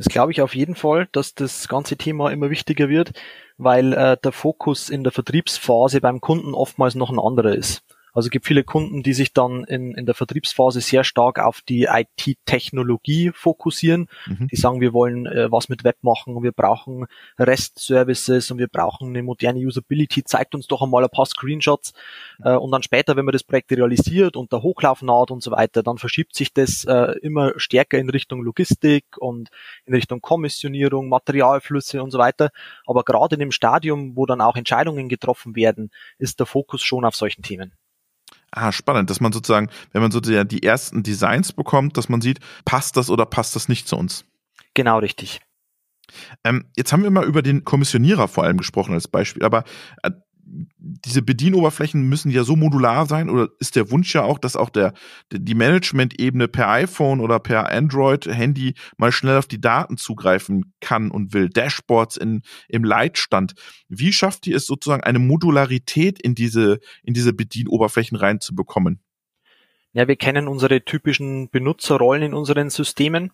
Das 0.00 0.08
glaube 0.08 0.32
ich 0.32 0.40
auf 0.40 0.54
jeden 0.54 0.76
Fall, 0.76 1.08
dass 1.12 1.34
das 1.34 1.68
ganze 1.68 1.98
Thema 1.98 2.30
immer 2.30 2.48
wichtiger 2.48 2.88
wird, 2.88 3.12
weil 3.58 3.92
äh, 3.92 4.16
der 4.24 4.32
Fokus 4.32 4.88
in 4.88 5.04
der 5.04 5.12
Vertriebsphase 5.12 6.00
beim 6.00 6.22
Kunden 6.22 6.54
oftmals 6.54 6.94
noch 6.94 7.10
ein 7.10 7.18
anderer 7.18 7.54
ist. 7.54 7.82
Also 8.12 8.26
es 8.26 8.30
gibt 8.30 8.46
viele 8.46 8.64
Kunden, 8.64 9.02
die 9.02 9.12
sich 9.12 9.32
dann 9.32 9.64
in, 9.64 9.94
in 9.94 10.06
der 10.06 10.14
Vertriebsphase 10.14 10.80
sehr 10.80 11.04
stark 11.04 11.38
auf 11.38 11.60
die 11.62 11.84
IT-Technologie 11.84 13.30
fokussieren. 13.34 14.08
Mhm. 14.26 14.48
Die 14.48 14.56
sagen, 14.56 14.80
wir 14.80 14.92
wollen 14.92 15.26
äh, 15.26 15.50
was 15.50 15.68
mit 15.68 15.84
Web 15.84 15.96
machen 16.02 16.40
wir 16.40 16.52
brauchen 16.52 17.06
REST-Services 17.38 18.50
und 18.50 18.58
wir 18.58 18.68
brauchen 18.68 19.08
eine 19.08 19.22
moderne 19.22 19.60
Usability. 19.60 20.24
Zeigt 20.24 20.54
uns 20.54 20.66
doch 20.66 20.82
einmal 20.82 21.04
ein 21.04 21.10
paar 21.10 21.26
Screenshots. 21.26 21.92
Äh, 22.42 22.54
und 22.54 22.70
dann 22.70 22.82
später, 22.82 23.16
wenn 23.16 23.24
man 23.24 23.32
das 23.32 23.44
Projekt 23.44 23.72
realisiert 23.72 24.36
und 24.36 24.52
der 24.52 24.62
Hochlauf 24.62 25.02
naht 25.02 25.30
und 25.30 25.42
so 25.42 25.50
weiter, 25.50 25.82
dann 25.82 25.98
verschiebt 25.98 26.34
sich 26.34 26.52
das 26.52 26.84
äh, 26.84 27.14
immer 27.22 27.52
stärker 27.56 27.98
in 27.98 28.10
Richtung 28.10 28.42
Logistik 28.42 29.04
und 29.18 29.50
in 29.84 29.94
Richtung 29.94 30.20
Kommissionierung, 30.20 31.08
Materialflüsse 31.08 32.02
und 32.02 32.10
so 32.10 32.18
weiter. 32.18 32.50
Aber 32.86 33.04
gerade 33.04 33.36
in 33.36 33.40
dem 33.40 33.52
Stadium, 33.52 34.16
wo 34.16 34.26
dann 34.26 34.40
auch 34.40 34.56
Entscheidungen 34.56 35.08
getroffen 35.08 35.56
werden, 35.56 35.90
ist 36.18 36.40
der 36.40 36.46
Fokus 36.46 36.82
schon 36.82 37.04
auf 37.04 37.14
solchen 37.14 37.42
Themen. 37.42 37.72
Ah, 38.52 38.72
spannend, 38.72 39.10
dass 39.10 39.20
man 39.20 39.32
sozusagen, 39.32 39.68
wenn 39.92 40.02
man 40.02 40.10
sozusagen 40.10 40.48
die 40.48 40.62
ersten 40.62 41.02
Designs 41.02 41.52
bekommt, 41.52 41.96
dass 41.96 42.08
man 42.08 42.20
sieht, 42.20 42.40
passt 42.64 42.96
das 42.96 43.10
oder 43.10 43.26
passt 43.26 43.54
das 43.54 43.68
nicht 43.68 43.86
zu 43.86 43.96
uns. 43.96 44.24
Genau 44.74 44.98
richtig. 44.98 45.40
Ähm, 46.44 46.64
jetzt 46.76 46.92
haben 46.92 47.04
wir 47.04 47.10
mal 47.10 47.24
über 47.24 47.42
den 47.42 47.64
Kommissionierer 47.64 48.26
vor 48.26 48.44
allem 48.44 48.56
gesprochen 48.56 48.94
als 48.94 49.06
Beispiel, 49.06 49.44
aber 49.44 49.64
äh, 50.02 50.10
diese 50.78 51.22
Bedienoberflächen 51.22 52.08
müssen 52.08 52.30
ja 52.30 52.44
so 52.44 52.56
modular 52.56 53.06
sein 53.06 53.30
oder 53.30 53.48
ist 53.60 53.76
der 53.76 53.90
Wunsch 53.90 54.14
ja 54.14 54.22
auch, 54.22 54.38
dass 54.38 54.56
auch 54.56 54.70
der, 54.70 54.92
die 55.32 55.54
Management-Ebene 55.54 56.48
per 56.48 56.68
iPhone 56.68 57.20
oder 57.20 57.38
per 57.38 57.70
Android-Handy 57.70 58.74
mal 58.96 59.12
schnell 59.12 59.38
auf 59.38 59.46
die 59.46 59.60
Daten 59.60 59.96
zugreifen 59.96 60.74
kann 60.80 61.10
und 61.10 61.32
will. 61.32 61.48
Dashboards 61.48 62.16
in, 62.16 62.42
im 62.68 62.84
Leitstand. 62.84 63.54
Wie 63.88 64.12
schafft 64.12 64.46
ihr 64.46 64.56
es 64.56 64.66
sozusagen 64.66 65.04
eine 65.04 65.18
Modularität 65.18 66.20
in 66.20 66.34
diese, 66.34 66.80
in 67.02 67.14
diese 67.14 67.32
Bedienoberflächen 67.32 68.16
reinzubekommen? 68.16 69.00
Ja, 69.92 70.06
wir 70.06 70.16
kennen 70.16 70.46
unsere 70.46 70.84
typischen 70.84 71.50
Benutzerrollen 71.50 72.22
in 72.22 72.34
unseren 72.34 72.70
Systemen 72.70 73.32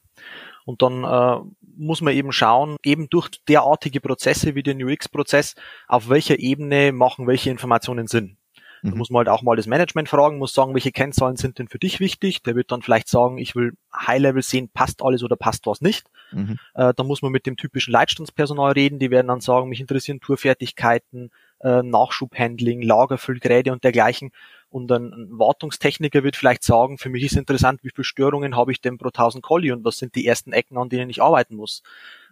und 0.64 0.83
dann 0.83 1.05
äh, 1.05 1.40
muss 1.77 2.01
man 2.01 2.15
eben 2.15 2.33
schauen, 2.33 2.77
eben 2.85 3.09
durch 3.09 3.31
derartige 3.49 4.01
Prozesse 4.01 4.55
wie 4.55 4.62
den 4.62 4.83
UX-Prozess, 4.83 5.55
auf 5.89 6.09
welcher 6.09 6.39
Ebene 6.39 6.93
machen 6.93 7.27
welche 7.27 7.51
Informationen 7.51 8.07
Sinn. 8.07 8.37
Da 8.83 8.91
mhm. 8.91 8.99
muss 8.99 9.11
man 9.11 9.19
halt 9.21 9.29
auch 9.29 9.43
mal 9.43 9.57
das 9.57 9.67
Management 9.67 10.09
fragen, 10.09 10.39
muss 10.39 10.55
sagen, 10.55 10.75
welche 10.75 10.93
Kennzahlen 10.93 11.37
sind 11.37 11.59
denn 11.59 11.69
für 11.69 11.79
dich 11.79 11.99
wichtig. 11.99 12.43
Der 12.43 12.55
wird 12.55 12.71
dann 12.71 12.83
vielleicht 12.83 13.09
sagen, 13.09 13.39
ich 13.39 13.57
will 13.57 13.73
High-Level 13.95 14.43
sehen, 14.43 14.71
passt 14.73 15.03
alles 15.03 15.23
oder 15.23 15.37
passt 15.37 15.67
was 15.67 15.81
nicht. 15.81 16.07
Mhm. 16.31 16.59
Äh, 16.75 16.93
da 16.95 17.03
muss 17.03 17.23
man 17.23 17.33
mit 17.33 17.47
dem 17.47 17.57
typischen 17.57 17.93
Leitstandspersonal 17.93 18.73
reden, 18.73 18.99
die 18.99 19.11
werden 19.11 19.29
dann 19.29 19.41
sagen, 19.41 19.69
mich 19.69 19.81
interessieren 19.81 20.21
Tourfertigkeiten, 20.21 21.31
äh, 21.61 21.83
Nachschubhandling, 21.83 22.83
Lagerfüllgeräte 22.83 23.73
und 23.73 23.83
dergleichen. 23.83 24.31
Und 24.68 24.90
ein 24.90 25.29
Wartungstechniker 25.31 26.24
wird 26.24 26.37
vielleicht 26.37 26.64
sagen, 26.64 26.98
für 26.98 27.09
mich 27.09 27.22
ist 27.22 27.37
interessant, 27.37 27.83
wie 27.83 27.90
viele 27.94 28.05
Störungen 28.05 28.57
habe 28.57 28.72
ich 28.72 28.81
denn 28.81 28.98
pro 28.98 29.09
1000 29.09 29.42
Colli 29.42 29.72
und 29.72 29.85
was 29.85 29.98
sind 29.98 30.14
die 30.14 30.26
ersten 30.26 30.52
Ecken, 30.52 30.76
an 30.76 30.88
denen 30.88 31.09
ich 31.09 31.22
arbeiten 31.22 31.57
muss. 31.57 31.83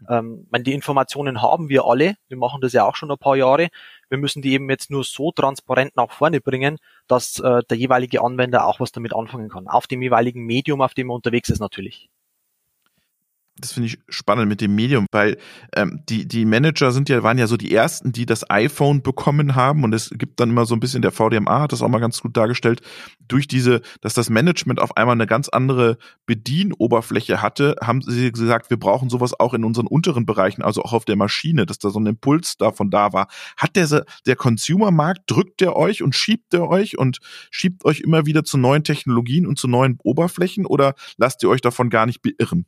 Ähm, 0.09 0.47
meine, 0.51 0.65
die 0.65 0.73
Informationen 0.73 1.43
haben 1.43 1.69
wir 1.69 1.85
alle. 1.85 2.17
Wir 2.29 2.37
machen 2.37 2.61
das 2.61 2.73
ja 2.73 2.85
auch 2.85 2.97
schon 2.97 3.11
ein 3.11 3.19
paar 3.19 3.37
Jahre. 3.37 3.69
Wir 4.09 4.19
müssen 4.19 4.43
die 4.43 4.53
eben 4.53 4.69
jetzt 4.69 4.91
nur 4.91 5.05
so 5.05 5.33
transparent 5.33 5.97
nach 5.97 6.11
vorne 6.11 6.41
bringen, 6.41 6.79
dass 7.07 7.39
äh, 7.39 7.63
der 7.71 7.77
jeweilige 7.77 8.23
Anwender 8.23 8.67
auch 8.67 8.81
was 8.81 8.93
damit 8.93 9.15
anfangen 9.15 9.49
kann. 9.49 9.69
Auf 9.69 9.87
dem 9.87 10.03
jeweiligen 10.03 10.45
Medium, 10.45 10.81
auf 10.83 10.95
dem 10.95 11.11
er 11.11 11.15
unterwegs 11.15 11.49
ist 11.49 11.61
natürlich 11.61 12.11
das 13.57 13.73
finde 13.73 13.87
ich 13.87 13.99
spannend 14.09 14.49
mit 14.49 14.61
dem 14.61 14.75
Medium, 14.75 15.07
weil 15.13 15.39
ähm, 15.77 16.01
die, 16.09 16.27
die 16.27 16.45
Manager 16.45 16.91
sind 16.91 17.09
ja, 17.09 17.23
waren 17.23 17.39
ja 17.39 17.47
so 17.47 17.57
die 17.57 17.73
ersten, 17.73 18.11
die 18.11 18.27
das 18.27 18.51
iPhone 18.51 19.03
bekommen 19.03 19.55
haben 19.55 19.85
und 19.85 19.95
es 19.95 20.11
gibt 20.11 20.41
dann 20.41 20.51
immer 20.51 20.67
so 20.67 20.75
ein 20.75 20.81
bisschen, 20.81 21.03
der 21.03 21.13
VDMA 21.13 21.61
hat 21.61 21.73
das 21.73 21.81
auch 21.81 21.89
mal 21.89 22.01
ganz 22.01 22.21
gut 22.21 22.37
dargestellt, 22.37 22.81
durch 23.29 23.47
diese, 23.47 23.81
dass 24.01 24.15
das 24.15 24.29
Management 24.29 24.81
auf 24.81 24.97
einmal 24.97 25.15
eine 25.15 25.29
ganz 25.29 25.49
andere 25.49 25.99
Bedienoberfläche 26.27 27.43
hatte, 27.43 27.77
haben 27.81 28.03
sie 28.03 28.33
gesagt, 28.33 28.71
wir 28.71 28.77
brauchen 28.77 29.09
sowas 29.09 29.39
auch 29.39 29.55
in 29.55 29.65
unseren 29.65 29.87
unteren 29.87 30.27
Bereichen, 30.27 30.63
also 30.63 30.83
auch 30.83 30.93
auf 30.93 31.05
der 31.05 31.17
Maschine, 31.17 31.65
dass 31.65 31.79
da 31.79 31.91
so 31.91 32.01
ein 32.01 32.07
Impuls 32.07 32.57
davon 32.57 32.91
da 32.91 33.13
war. 33.13 33.29
Hat 33.57 33.77
der, 33.77 34.05
der 34.27 34.37
Consumer-Markt, 34.37 35.31
drückt 35.31 35.61
der 35.61 35.77
euch 35.77 36.03
und 36.03 36.17
schiebt 36.17 36.53
der 36.53 36.69
euch 36.69 36.99
und 36.99 37.19
schiebt 37.51 37.85
euch 37.85 38.01
immer 38.01 38.27
wieder 38.27 38.43
zu 38.43 38.59
neuen 38.59 38.83
Technologien 38.83 39.47
und 39.47 39.59
zu 39.59 39.69
neuen 39.69 39.99
Oberflächen 40.03 40.67
oder 40.67 40.95
lasst 41.17 41.43
ihr 41.45 41.49
euch 41.49 41.61
davon 41.61 41.89
gar 41.89 42.07
nicht 42.07 42.21
beirren? 42.21 42.67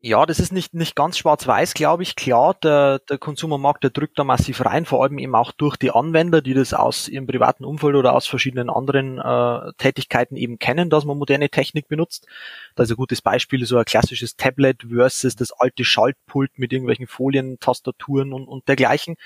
Ja, 0.00 0.26
das 0.26 0.38
ist 0.38 0.52
nicht, 0.52 0.74
nicht 0.74 0.94
ganz 0.94 1.18
schwarz-weiß, 1.18 1.74
glaube 1.74 2.04
ich. 2.04 2.14
Klar, 2.14 2.54
der, 2.62 3.00
der 3.00 3.18
Konsumermarkt, 3.18 3.82
der 3.82 3.90
drückt 3.90 4.16
da 4.16 4.22
massiv 4.22 4.64
rein, 4.64 4.84
vor 4.84 5.02
allem 5.02 5.18
eben 5.18 5.34
auch 5.34 5.50
durch 5.50 5.76
die 5.76 5.90
Anwender, 5.90 6.40
die 6.40 6.54
das 6.54 6.72
aus 6.72 7.08
ihrem 7.08 7.26
privaten 7.26 7.64
Umfeld 7.64 7.96
oder 7.96 8.14
aus 8.14 8.28
verschiedenen 8.28 8.70
anderen 8.70 9.18
äh, 9.18 9.72
Tätigkeiten 9.76 10.36
eben 10.36 10.60
kennen, 10.60 10.88
dass 10.88 11.04
man 11.04 11.18
moderne 11.18 11.48
Technik 11.50 11.88
benutzt. 11.88 12.28
Da 12.76 12.84
ist 12.84 12.90
ein 12.90 12.96
gutes 12.96 13.22
Beispiel 13.22 13.66
so 13.66 13.76
ein 13.76 13.84
klassisches 13.84 14.36
Tablet 14.36 14.84
versus 14.88 15.34
das 15.34 15.50
alte 15.50 15.84
Schaltpult 15.84 16.60
mit 16.60 16.72
irgendwelchen 16.72 17.08
Folien, 17.08 17.58
Tastaturen 17.58 18.32
und, 18.32 18.46
und 18.46 18.68
dergleichen. 18.68 19.16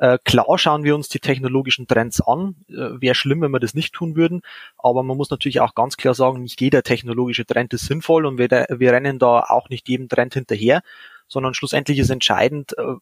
Äh, 0.00 0.18
klar 0.24 0.58
schauen 0.58 0.82
wir 0.82 0.94
uns 0.94 1.10
die 1.10 1.20
technologischen 1.20 1.86
Trends 1.86 2.22
an. 2.22 2.56
Äh, 2.68 3.00
Wäre 3.02 3.14
schlimm, 3.14 3.42
wenn 3.42 3.50
wir 3.50 3.60
das 3.60 3.74
nicht 3.74 3.92
tun 3.92 4.16
würden. 4.16 4.40
Aber 4.78 5.02
man 5.02 5.18
muss 5.18 5.28
natürlich 5.28 5.60
auch 5.60 5.74
ganz 5.74 5.98
klar 5.98 6.14
sagen, 6.14 6.42
nicht 6.42 6.58
jeder 6.62 6.82
technologische 6.82 7.44
Trend 7.44 7.74
ist 7.74 7.84
sinnvoll 7.84 8.24
und 8.24 8.38
wir, 8.38 8.48
wir 8.48 8.92
rennen 8.92 9.18
da 9.18 9.40
auch 9.40 9.68
nicht 9.68 9.90
jedem 9.90 10.08
Trend 10.08 10.32
hinterher, 10.32 10.80
sondern 11.28 11.52
schlussendlich 11.52 11.98
ist 11.98 12.08
entscheidend, 12.08 12.76
äh, 12.78 12.94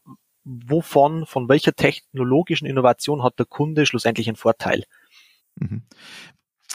wovon, 0.43 1.25
von 1.25 1.49
welcher 1.49 1.73
technologischen 1.73 2.67
Innovation 2.67 3.23
hat 3.23 3.39
der 3.39 3.47
Kunde 3.47 3.87
schlussendlich 3.87 4.27
einen 4.27 4.37
Vorteil. 4.37 4.83
Mhm. 5.55 5.83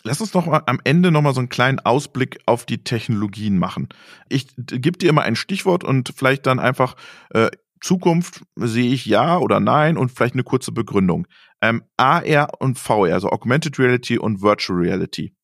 Lass 0.06 0.22
uns 0.22 0.32
doch 0.32 0.46
mal 0.46 0.64
am 0.68 0.80
Ende 0.86 1.12
nochmal 1.12 1.34
so 1.34 1.40
einen 1.40 1.50
kleinen 1.50 1.80
Ausblick 1.80 2.40
auf 2.46 2.66
die 2.66 2.84
Technologien 2.84 3.58
machen. 3.58 3.90
Ich 4.30 4.48
gebe 4.56 4.98
dir 4.98 5.10
immer 5.10 5.24
ein 5.24 5.36
Stichwort 5.36 5.84
und 5.84 6.14
vielleicht 6.16 6.46
dann 6.46 6.60
einfach 6.60 6.96
äh, 7.30 7.50
Zukunft 7.84 8.44
sehe 8.56 8.94
ich 8.94 9.06
ja 9.06 9.38
oder 9.38 9.60
nein 9.60 9.98
und 9.98 10.10
vielleicht 10.10 10.36
eine 10.36 10.44
kurze 10.44 10.72
Begründung. 10.72 11.28
Ähm, 11.62 11.84
AR 11.98 12.62
und 12.62 12.80
VR, 12.80 13.14
also 13.14 13.30
Augmented 13.30 13.78
Reality 13.78 14.18
und 14.18 14.42
Virtual 14.42 14.80
Reality. 14.80 15.36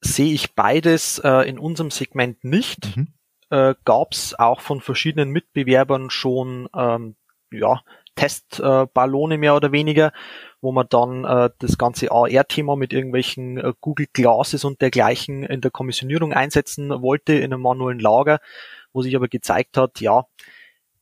Sehe 0.00 0.32
ich 0.32 0.54
beides 0.54 1.18
äh, 1.18 1.48
in 1.48 1.58
unserem 1.58 1.90
Segment 1.90 2.44
nicht. 2.44 2.96
Mhm. 2.96 3.08
Äh, 3.50 3.74
Gab 3.84 4.12
es 4.12 4.38
auch 4.38 4.60
von 4.60 4.80
verschiedenen 4.80 5.30
Mitbewerbern 5.30 6.10
schon 6.10 6.68
ähm, 6.74 7.16
ja, 7.50 7.82
Testballone 8.14 9.38
mehr 9.38 9.56
oder 9.56 9.72
weniger, 9.72 10.12
wo 10.60 10.70
man 10.72 10.86
dann 10.88 11.24
äh, 11.24 11.50
das 11.58 11.76
ganze 11.76 12.10
AR-Thema 12.10 12.76
mit 12.76 12.92
irgendwelchen 12.92 13.58
äh, 13.58 13.72
Google 13.80 14.06
Glasses 14.12 14.64
und 14.64 14.80
dergleichen 14.80 15.42
in 15.42 15.60
der 15.60 15.70
Kommissionierung 15.70 16.32
einsetzen 16.32 16.90
wollte 17.02 17.34
in 17.34 17.52
einem 17.52 17.62
manuellen 17.62 18.00
Lager, 18.00 18.40
wo 18.96 19.02
sich 19.02 19.14
aber 19.14 19.28
gezeigt 19.28 19.76
hat, 19.76 20.00
ja, 20.00 20.26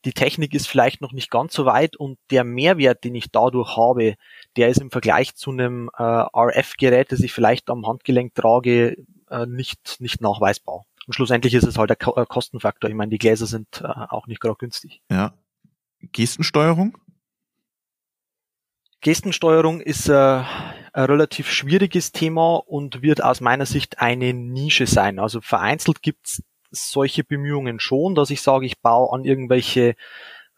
die 0.05 0.13
Technik 0.13 0.53
ist 0.53 0.69
vielleicht 0.69 1.01
noch 1.01 1.13
nicht 1.13 1.31
ganz 1.31 1.55
so 1.55 1.65
weit 1.65 1.97
und 1.97 2.19
der 2.31 2.45
Mehrwert, 2.45 3.05
den 3.05 3.15
ich 3.15 3.31
dadurch 3.31 3.77
habe, 3.77 4.17
der 4.57 4.69
ist 4.69 4.81
im 4.81 4.91
Vergleich 4.91 5.35
zu 5.35 5.51
einem 5.51 5.91
äh, 5.97 6.03
RF-Gerät, 6.03 7.11
das 7.11 7.21
ich 7.21 7.33
vielleicht 7.33 7.71
am 7.71 7.87
Handgelenk 7.87 8.35
trage, 8.35 8.99
äh, 9.31 9.47
nicht, 9.47 9.97
nicht 10.01 10.21
nachweisbar. 10.21 10.85
Und 11.07 11.15
schlussendlich 11.15 11.55
ist 11.55 11.65
es 11.65 11.79
halt 11.79 11.91
der 11.91 11.97
Ko 11.97 12.15
äh, 12.17 12.27
Kostenfaktor. 12.27 12.91
Ich 12.91 12.97
meine, 12.97 13.11
die 13.11 13.19
Gläser 13.19 13.47
sind 13.47 13.81
äh, 13.81 13.87
auch 13.87 14.27
nicht 14.27 14.41
gerade 14.41 14.57
günstig. 14.57 15.01
Ja. 15.11 15.33
Gestensteuerung? 16.13 16.99
Gestensteuerung 19.01 19.81
ist 19.81 20.09
äh, 20.09 20.15
ein 20.15 21.05
relativ 21.05 21.51
schwieriges 21.51 22.13
Thema 22.13 22.57
und 22.57 23.03
wird 23.03 23.23
aus 23.23 23.41
meiner 23.41 23.67
Sicht 23.67 24.01
eine 24.01 24.33
Nische 24.33 24.87
sein. 24.87 25.19
Also 25.19 25.41
vereinzelt 25.41 26.03
gibt's 26.03 26.43
solche 26.75 27.25
Bemühungen 27.25 27.81
schon, 27.81 28.15
dass 28.15 28.31
ich 28.31 28.43
sage, 28.43 28.67
ich 28.67 28.81
baue 28.81 29.13
an 29.13 29.25
irgendwelche 29.25 29.95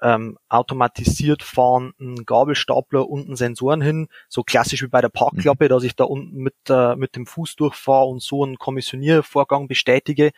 ähm, 0.02 0.36
automatisiert 0.48 1.42
fahrenden 1.42 2.24
Gabelstapler 2.24 3.08
unten 3.08 3.36
Sensoren 3.36 3.80
hin, 3.80 4.08
so 4.28 4.42
klassisch 4.42 4.82
wie 4.82 4.88
bei 4.88 5.00
der 5.00 5.08
Parkklappe, 5.08 5.64
mhm. 5.64 5.68
dass 5.68 5.84
ich 5.84 5.96
da 5.96 6.04
unten 6.04 6.36
mit, 6.42 6.54
äh, 6.68 6.96
mit 6.96 7.16
dem 7.16 7.26
Fuß 7.26 7.56
durchfahre 7.56 8.06
und 8.06 8.22
so 8.22 8.44
einen 8.44 8.58
Kommissioniervorgang 8.58 9.68
bestätige, 9.68 10.32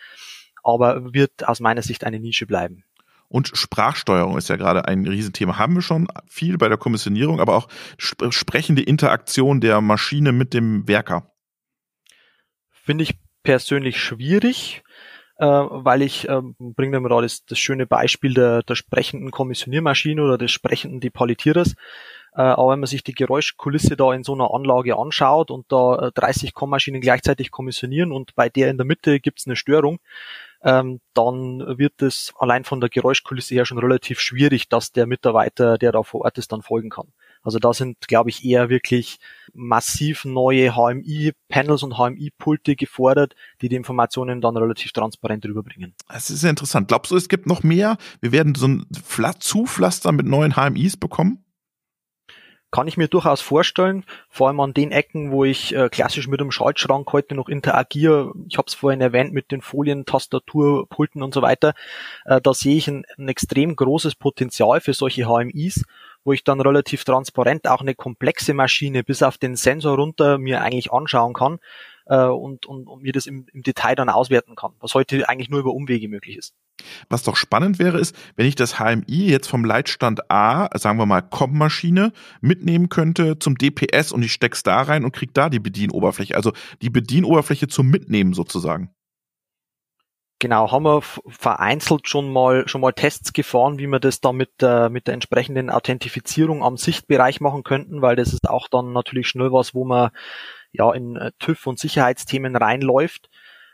aber 0.62 1.12
wird 1.12 1.48
aus 1.48 1.60
meiner 1.60 1.82
Sicht 1.82 2.04
eine 2.04 2.20
Nische 2.20 2.46
bleiben. 2.46 2.84
Und 3.28 3.50
Sprachsteuerung 3.52 4.38
ist 4.38 4.48
ja 4.48 4.56
gerade 4.56 4.88
ein 4.88 5.06
Riesenthema. 5.06 5.58
Haben 5.58 5.74
wir 5.74 5.82
schon 5.82 6.08
viel 6.26 6.56
bei 6.56 6.68
der 6.68 6.78
Kommissionierung, 6.78 7.40
aber 7.40 7.56
auch 7.56 7.68
sp 8.00 8.32
sprechende 8.32 8.82
Interaktion 8.82 9.60
der 9.60 9.82
Maschine 9.82 10.32
mit 10.32 10.54
dem 10.54 10.88
Werker. 10.88 11.30
Finde 12.70 13.04
ich 13.04 13.18
persönlich 13.42 14.00
schwierig, 14.00 14.82
äh, 15.38 15.46
weil 15.46 16.02
ich 16.02 16.28
äh, 16.28 16.40
bringe 16.58 17.00
mir 17.00 17.08
mal 17.08 17.22
das, 17.22 17.44
das 17.46 17.58
schöne 17.58 17.86
Beispiel 17.86 18.34
der, 18.34 18.62
der 18.62 18.74
sprechenden 18.74 19.30
Kommissioniermaschine 19.30 20.22
oder 20.22 20.36
des 20.36 20.50
sprechenden 20.50 21.00
Depalitierers. 21.00 21.74
Äh, 22.34 22.42
aber 22.42 22.72
wenn 22.72 22.80
man 22.80 22.86
sich 22.86 23.04
die 23.04 23.14
Geräuschkulisse 23.14 23.96
da 23.96 24.12
in 24.12 24.24
so 24.24 24.34
einer 24.34 24.52
Anlage 24.52 24.96
anschaut 24.96 25.50
und 25.50 25.66
da 25.70 26.10
30 26.14 26.50
äh, 26.50 26.52
Kommmaschinen 26.52 27.00
gleichzeitig 27.00 27.50
kommissionieren 27.50 28.12
und 28.12 28.34
bei 28.34 28.48
der 28.48 28.70
in 28.70 28.76
der 28.76 28.86
Mitte 28.86 29.20
gibt's 29.20 29.46
eine 29.46 29.56
Störung, 29.56 30.00
ähm, 30.62 31.00
dann 31.14 31.78
wird 31.78 32.02
es 32.02 32.32
allein 32.38 32.64
von 32.64 32.80
der 32.80 32.90
Geräuschkulisse 32.90 33.54
her 33.54 33.64
schon 33.64 33.78
relativ 33.78 34.20
schwierig, 34.20 34.68
dass 34.68 34.92
der 34.92 35.06
Mitarbeiter, 35.06 35.78
der 35.78 35.92
da 35.92 36.02
vor 36.02 36.22
Ort 36.22 36.38
ist, 36.38 36.52
dann 36.52 36.62
folgen 36.62 36.90
kann. 36.90 37.12
Also 37.48 37.58
da 37.58 37.72
sind, 37.72 38.08
glaube 38.08 38.28
ich, 38.28 38.44
eher 38.44 38.68
wirklich 38.68 39.20
massiv 39.54 40.26
neue 40.26 40.74
HMI-Panels 40.74 41.82
und 41.82 41.96
HMI-Pulte 41.96 42.76
gefordert, 42.76 43.34
die 43.62 43.70
die 43.70 43.76
Informationen 43.76 44.42
dann 44.42 44.58
relativ 44.58 44.92
transparent 44.92 45.46
rüberbringen. 45.46 45.94
Das 46.08 46.28
ist 46.28 46.42
sehr 46.42 46.50
interessant. 46.50 46.88
Glaubst 46.88 47.10
du, 47.10 47.16
es 47.16 47.30
gibt 47.30 47.46
noch 47.46 47.62
mehr? 47.62 47.96
Wir 48.20 48.32
werden 48.32 48.54
so 48.54 48.68
ein 48.68 48.86
Zupflaster 49.40 50.12
mit 50.12 50.26
neuen 50.26 50.56
HMIs 50.56 50.98
bekommen? 50.98 51.42
kann 52.70 52.86
ich 52.86 52.96
mir 52.96 53.08
durchaus 53.08 53.40
vorstellen, 53.40 54.04
vor 54.28 54.48
allem 54.48 54.60
an 54.60 54.74
den 54.74 54.92
Ecken, 54.92 55.30
wo 55.30 55.44
ich 55.44 55.74
äh, 55.74 55.88
klassisch 55.88 56.28
mit 56.28 56.40
dem 56.40 56.50
Schaltschrank 56.50 57.10
heute 57.12 57.34
noch 57.34 57.48
interagiere. 57.48 58.32
Ich 58.48 58.58
habe 58.58 58.66
es 58.66 58.74
vorhin 58.74 59.00
erwähnt 59.00 59.32
mit 59.32 59.50
den 59.50 59.62
Folien, 59.62 60.04
Tastatur, 60.04 60.86
Pulten 60.88 61.22
und 61.22 61.32
so 61.32 61.40
weiter. 61.40 61.72
Äh, 62.26 62.40
da 62.42 62.52
sehe 62.52 62.76
ich 62.76 62.88
ein, 62.88 63.04
ein 63.16 63.28
extrem 63.28 63.74
großes 63.74 64.16
Potenzial 64.16 64.80
für 64.80 64.92
solche 64.92 65.26
HMIs, 65.26 65.84
wo 66.28 66.34
ich 66.34 66.44
dann 66.44 66.60
relativ 66.60 67.04
transparent 67.04 67.66
auch 67.66 67.80
eine 67.80 67.94
komplexe 67.94 68.52
Maschine 68.52 69.02
bis 69.02 69.22
auf 69.22 69.38
den 69.38 69.56
Sensor 69.56 69.96
runter 69.96 70.36
mir 70.36 70.60
eigentlich 70.60 70.92
anschauen 70.92 71.32
kann 71.32 71.58
äh, 72.04 72.24
und, 72.26 72.66
und, 72.66 72.86
und 72.86 73.02
mir 73.02 73.12
das 73.12 73.26
im, 73.26 73.46
im 73.50 73.62
Detail 73.62 73.94
dann 73.94 74.10
auswerten 74.10 74.54
kann, 74.54 74.72
was 74.78 74.94
heute 74.94 75.26
eigentlich 75.26 75.48
nur 75.48 75.60
über 75.60 75.72
Umwege 75.72 76.06
möglich 76.06 76.36
ist. 76.36 76.52
Was 77.08 77.22
doch 77.22 77.34
spannend 77.34 77.78
wäre, 77.78 77.98
ist, 77.98 78.14
wenn 78.36 78.44
ich 78.44 78.56
das 78.56 78.78
HMI 78.78 79.30
jetzt 79.30 79.48
vom 79.48 79.64
Leitstand 79.64 80.30
A, 80.30 80.68
sagen 80.78 80.98
wir 80.98 81.06
mal 81.06 81.22
Com-Maschine, 81.22 82.12
mitnehmen 82.42 82.90
könnte 82.90 83.38
zum 83.38 83.56
DPS 83.56 84.12
und 84.12 84.22
ich 84.22 84.34
steck's 84.34 84.62
da 84.62 84.82
rein 84.82 85.04
und 85.04 85.12
krieg 85.12 85.32
da 85.32 85.48
die 85.48 85.60
Bedienoberfläche, 85.60 86.36
also 86.36 86.52
die 86.82 86.90
Bedienoberfläche 86.90 87.68
zum 87.68 87.88
Mitnehmen 87.88 88.34
sozusagen. 88.34 88.90
Genau, 90.40 90.70
haben 90.70 90.84
wir 90.84 91.02
vereinzelt 91.02 92.08
schon 92.08 92.32
mal 92.32 92.68
schon 92.68 92.80
mal 92.80 92.92
Tests 92.92 93.32
gefahren, 93.32 93.78
wie 93.78 93.88
wir 93.88 93.98
das 93.98 94.20
dann 94.20 94.36
mit 94.36 94.60
der 94.60 94.88
mit 94.88 95.08
der 95.08 95.14
entsprechenden 95.14 95.68
Authentifizierung 95.68 96.62
am 96.62 96.76
Sichtbereich 96.76 97.40
machen 97.40 97.64
könnten, 97.64 98.02
weil 98.02 98.14
das 98.14 98.32
ist 98.32 98.48
auch 98.48 98.68
dann 98.68 98.92
natürlich 98.92 99.28
schnell 99.28 99.52
was, 99.52 99.74
wo 99.74 99.84
man 99.84 100.10
ja 100.70 100.92
in 100.92 101.16
äh, 101.16 101.32
TÜV 101.40 101.66
und 101.66 101.80
Sicherheitsthemen 101.80 102.54
reinläuft 102.54 103.28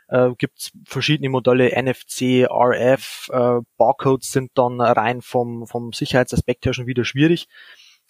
äh, 0.07 0.31
gibt 0.37 0.71
verschiedene 0.85 1.29
Modelle, 1.29 1.71
NFC, 1.81 2.47
RF, 2.49 3.29
äh, 3.31 3.61
Barcodes 3.77 4.31
sind 4.31 4.51
dann 4.55 4.81
rein 4.81 5.21
vom, 5.21 5.67
vom 5.67 5.93
Sicherheitsaspekt 5.93 6.65
her 6.65 6.73
schon 6.73 6.87
wieder 6.87 7.05
schwierig, 7.05 7.47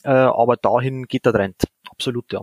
äh, 0.03 0.09
aber 0.09 0.57
dahin 0.57 1.05
geht 1.07 1.25
der 1.25 1.33
Trend, 1.33 1.63
absolut 1.89 2.31
ja. 2.33 2.41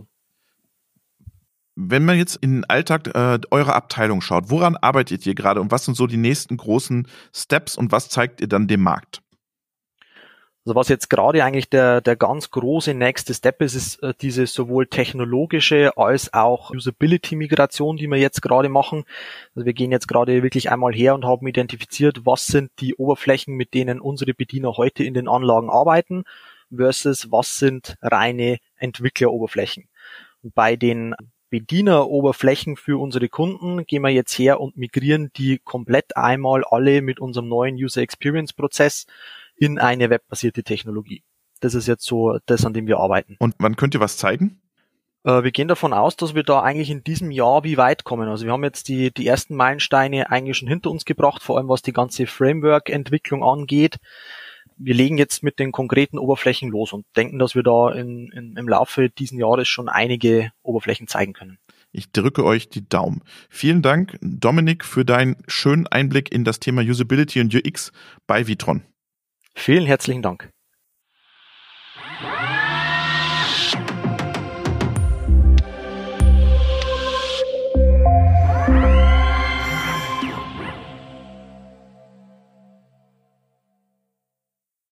Wenn 1.75 2.05
man 2.05 2.17
jetzt 2.17 2.35
in 2.35 2.51
den 2.51 2.65
Alltag 2.65 3.07
äh, 3.15 3.39
eurer 3.49 3.75
Abteilung 3.75 4.21
schaut, 4.21 4.49
woran 4.49 4.77
arbeitet 4.77 5.25
ihr 5.25 5.33
gerade 5.33 5.59
und 5.59 5.71
was 5.71 5.85
sind 5.85 5.95
so 5.95 6.05
die 6.05 6.17
nächsten 6.17 6.57
großen 6.57 7.07
Steps 7.33 7.75
und 7.75 7.91
was 7.91 8.09
zeigt 8.09 8.41
ihr 8.41 8.47
dann 8.47 8.67
dem 8.67 8.81
Markt? 8.81 9.23
Also 10.65 10.75
was 10.75 10.87
jetzt 10.87 11.09
gerade 11.09 11.43
eigentlich 11.43 11.69
der, 11.69 11.99
der 11.99 12.15
ganz 12.15 12.49
große 12.49 12.93
nächste 12.93 13.33
Step 13.33 13.61
ist, 13.61 13.75
ist 13.75 14.01
äh, 14.01 14.13
diese 14.21 14.47
sowohl 14.47 14.87
technologische 14.87 15.97
als 15.97 16.33
auch 16.33 16.71
Usability-Migration, 16.71 17.97
die 17.97 18.07
wir 18.07 18.17
jetzt 18.17 18.41
gerade 18.41 18.69
machen. 18.69 19.03
Also 19.55 19.65
wir 19.65 19.73
gehen 19.73 19.91
jetzt 19.91 20.07
gerade 20.07 20.41
wirklich 20.41 20.71
einmal 20.71 20.93
her 20.93 21.15
und 21.15 21.25
haben 21.25 21.45
identifiziert, 21.47 22.25
was 22.25 22.45
sind 22.47 22.71
die 22.79 22.95
Oberflächen, 22.95 23.55
mit 23.55 23.73
denen 23.73 23.99
unsere 23.99 24.33
Bediener 24.33 24.77
heute 24.77 25.03
in 25.03 25.13
den 25.13 25.27
Anlagen 25.27 25.69
arbeiten, 25.69 26.23
versus 26.73 27.29
was 27.29 27.59
sind 27.59 27.97
reine 28.01 28.59
Entwickleroberflächen. 28.77 29.89
Bei 30.43 30.77
den 30.77 31.13
Bedieneroberflächen 31.53 32.77
für 32.77 32.99
unsere 32.99 33.29
Kunden 33.29 33.85
gehen 33.85 34.01
wir 34.01 34.09
jetzt 34.09 34.33
her 34.39 34.59
und 34.59 34.75
migrieren 34.75 35.29
die 35.35 35.59
komplett 35.59 36.17
einmal 36.17 36.63
alle 36.63 37.03
mit 37.03 37.19
unserem 37.19 37.47
neuen 37.47 37.75
User 37.75 38.01
Experience 38.01 38.53
Prozess 38.53 39.05
in 39.55 39.77
eine 39.77 40.09
webbasierte 40.09 40.63
Technologie. 40.63 41.21
Das 41.59 41.75
ist 41.75 41.87
jetzt 41.87 42.05
so 42.05 42.39
das, 42.47 42.65
an 42.65 42.73
dem 42.73 42.87
wir 42.87 42.97
arbeiten. 42.97 43.35
Und 43.37 43.53
wann 43.59 43.75
könnt 43.75 43.93
ihr 43.93 43.99
was 43.99 44.17
zeigen? 44.17 44.63
Äh, 45.23 45.43
wir 45.43 45.51
gehen 45.51 45.67
davon 45.67 45.93
aus, 45.93 46.15
dass 46.15 46.33
wir 46.33 46.41
da 46.41 46.63
eigentlich 46.63 46.89
in 46.89 47.03
diesem 47.03 47.29
Jahr 47.29 47.63
wie 47.63 47.77
weit 47.77 48.03
kommen. 48.03 48.27
Also 48.29 48.45
wir 48.45 48.51
haben 48.51 48.63
jetzt 48.63 48.87
die, 48.87 49.13
die 49.13 49.27
ersten 49.27 49.55
Meilensteine 49.55 50.31
eigentlich 50.31 50.57
schon 50.57 50.67
hinter 50.67 50.89
uns 50.89 51.05
gebracht, 51.05 51.43
vor 51.43 51.57
allem 51.57 51.69
was 51.69 51.83
die 51.83 51.93
ganze 51.93 52.25
Framework-Entwicklung 52.25 53.43
angeht 53.43 53.97
wir 54.77 54.93
legen 54.93 55.17
jetzt 55.17 55.43
mit 55.43 55.59
den 55.59 55.71
konkreten 55.71 56.17
Oberflächen 56.17 56.69
los 56.69 56.93
und 56.93 57.05
denken, 57.15 57.39
dass 57.39 57.55
wir 57.55 57.63
da 57.63 57.91
in, 57.91 58.31
in, 58.31 58.57
im 58.57 58.67
Laufe 58.67 59.09
dieses 59.09 59.37
Jahres 59.37 59.67
schon 59.67 59.89
einige 59.89 60.51
Oberflächen 60.61 61.07
zeigen 61.07 61.33
können. 61.33 61.57
Ich 61.91 62.11
drücke 62.11 62.43
euch 62.43 62.69
die 62.69 62.87
Daumen. 62.87 63.21
Vielen 63.49 63.81
Dank, 63.83 64.17
Dominik, 64.21 64.83
für 64.83 65.05
deinen 65.05 65.37
schönen 65.47 65.85
Einblick 65.85 66.31
in 66.31 66.43
das 66.43 66.59
Thema 66.59 66.81
Usability 66.81 67.39
und 67.39 67.53
UX 67.53 67.91
bei 68.25 68.47
Vitron. 68.47 68.83
Vielen 69.55 69.85
herzlichen 69.85 70.23
Dank. 70.23 70.49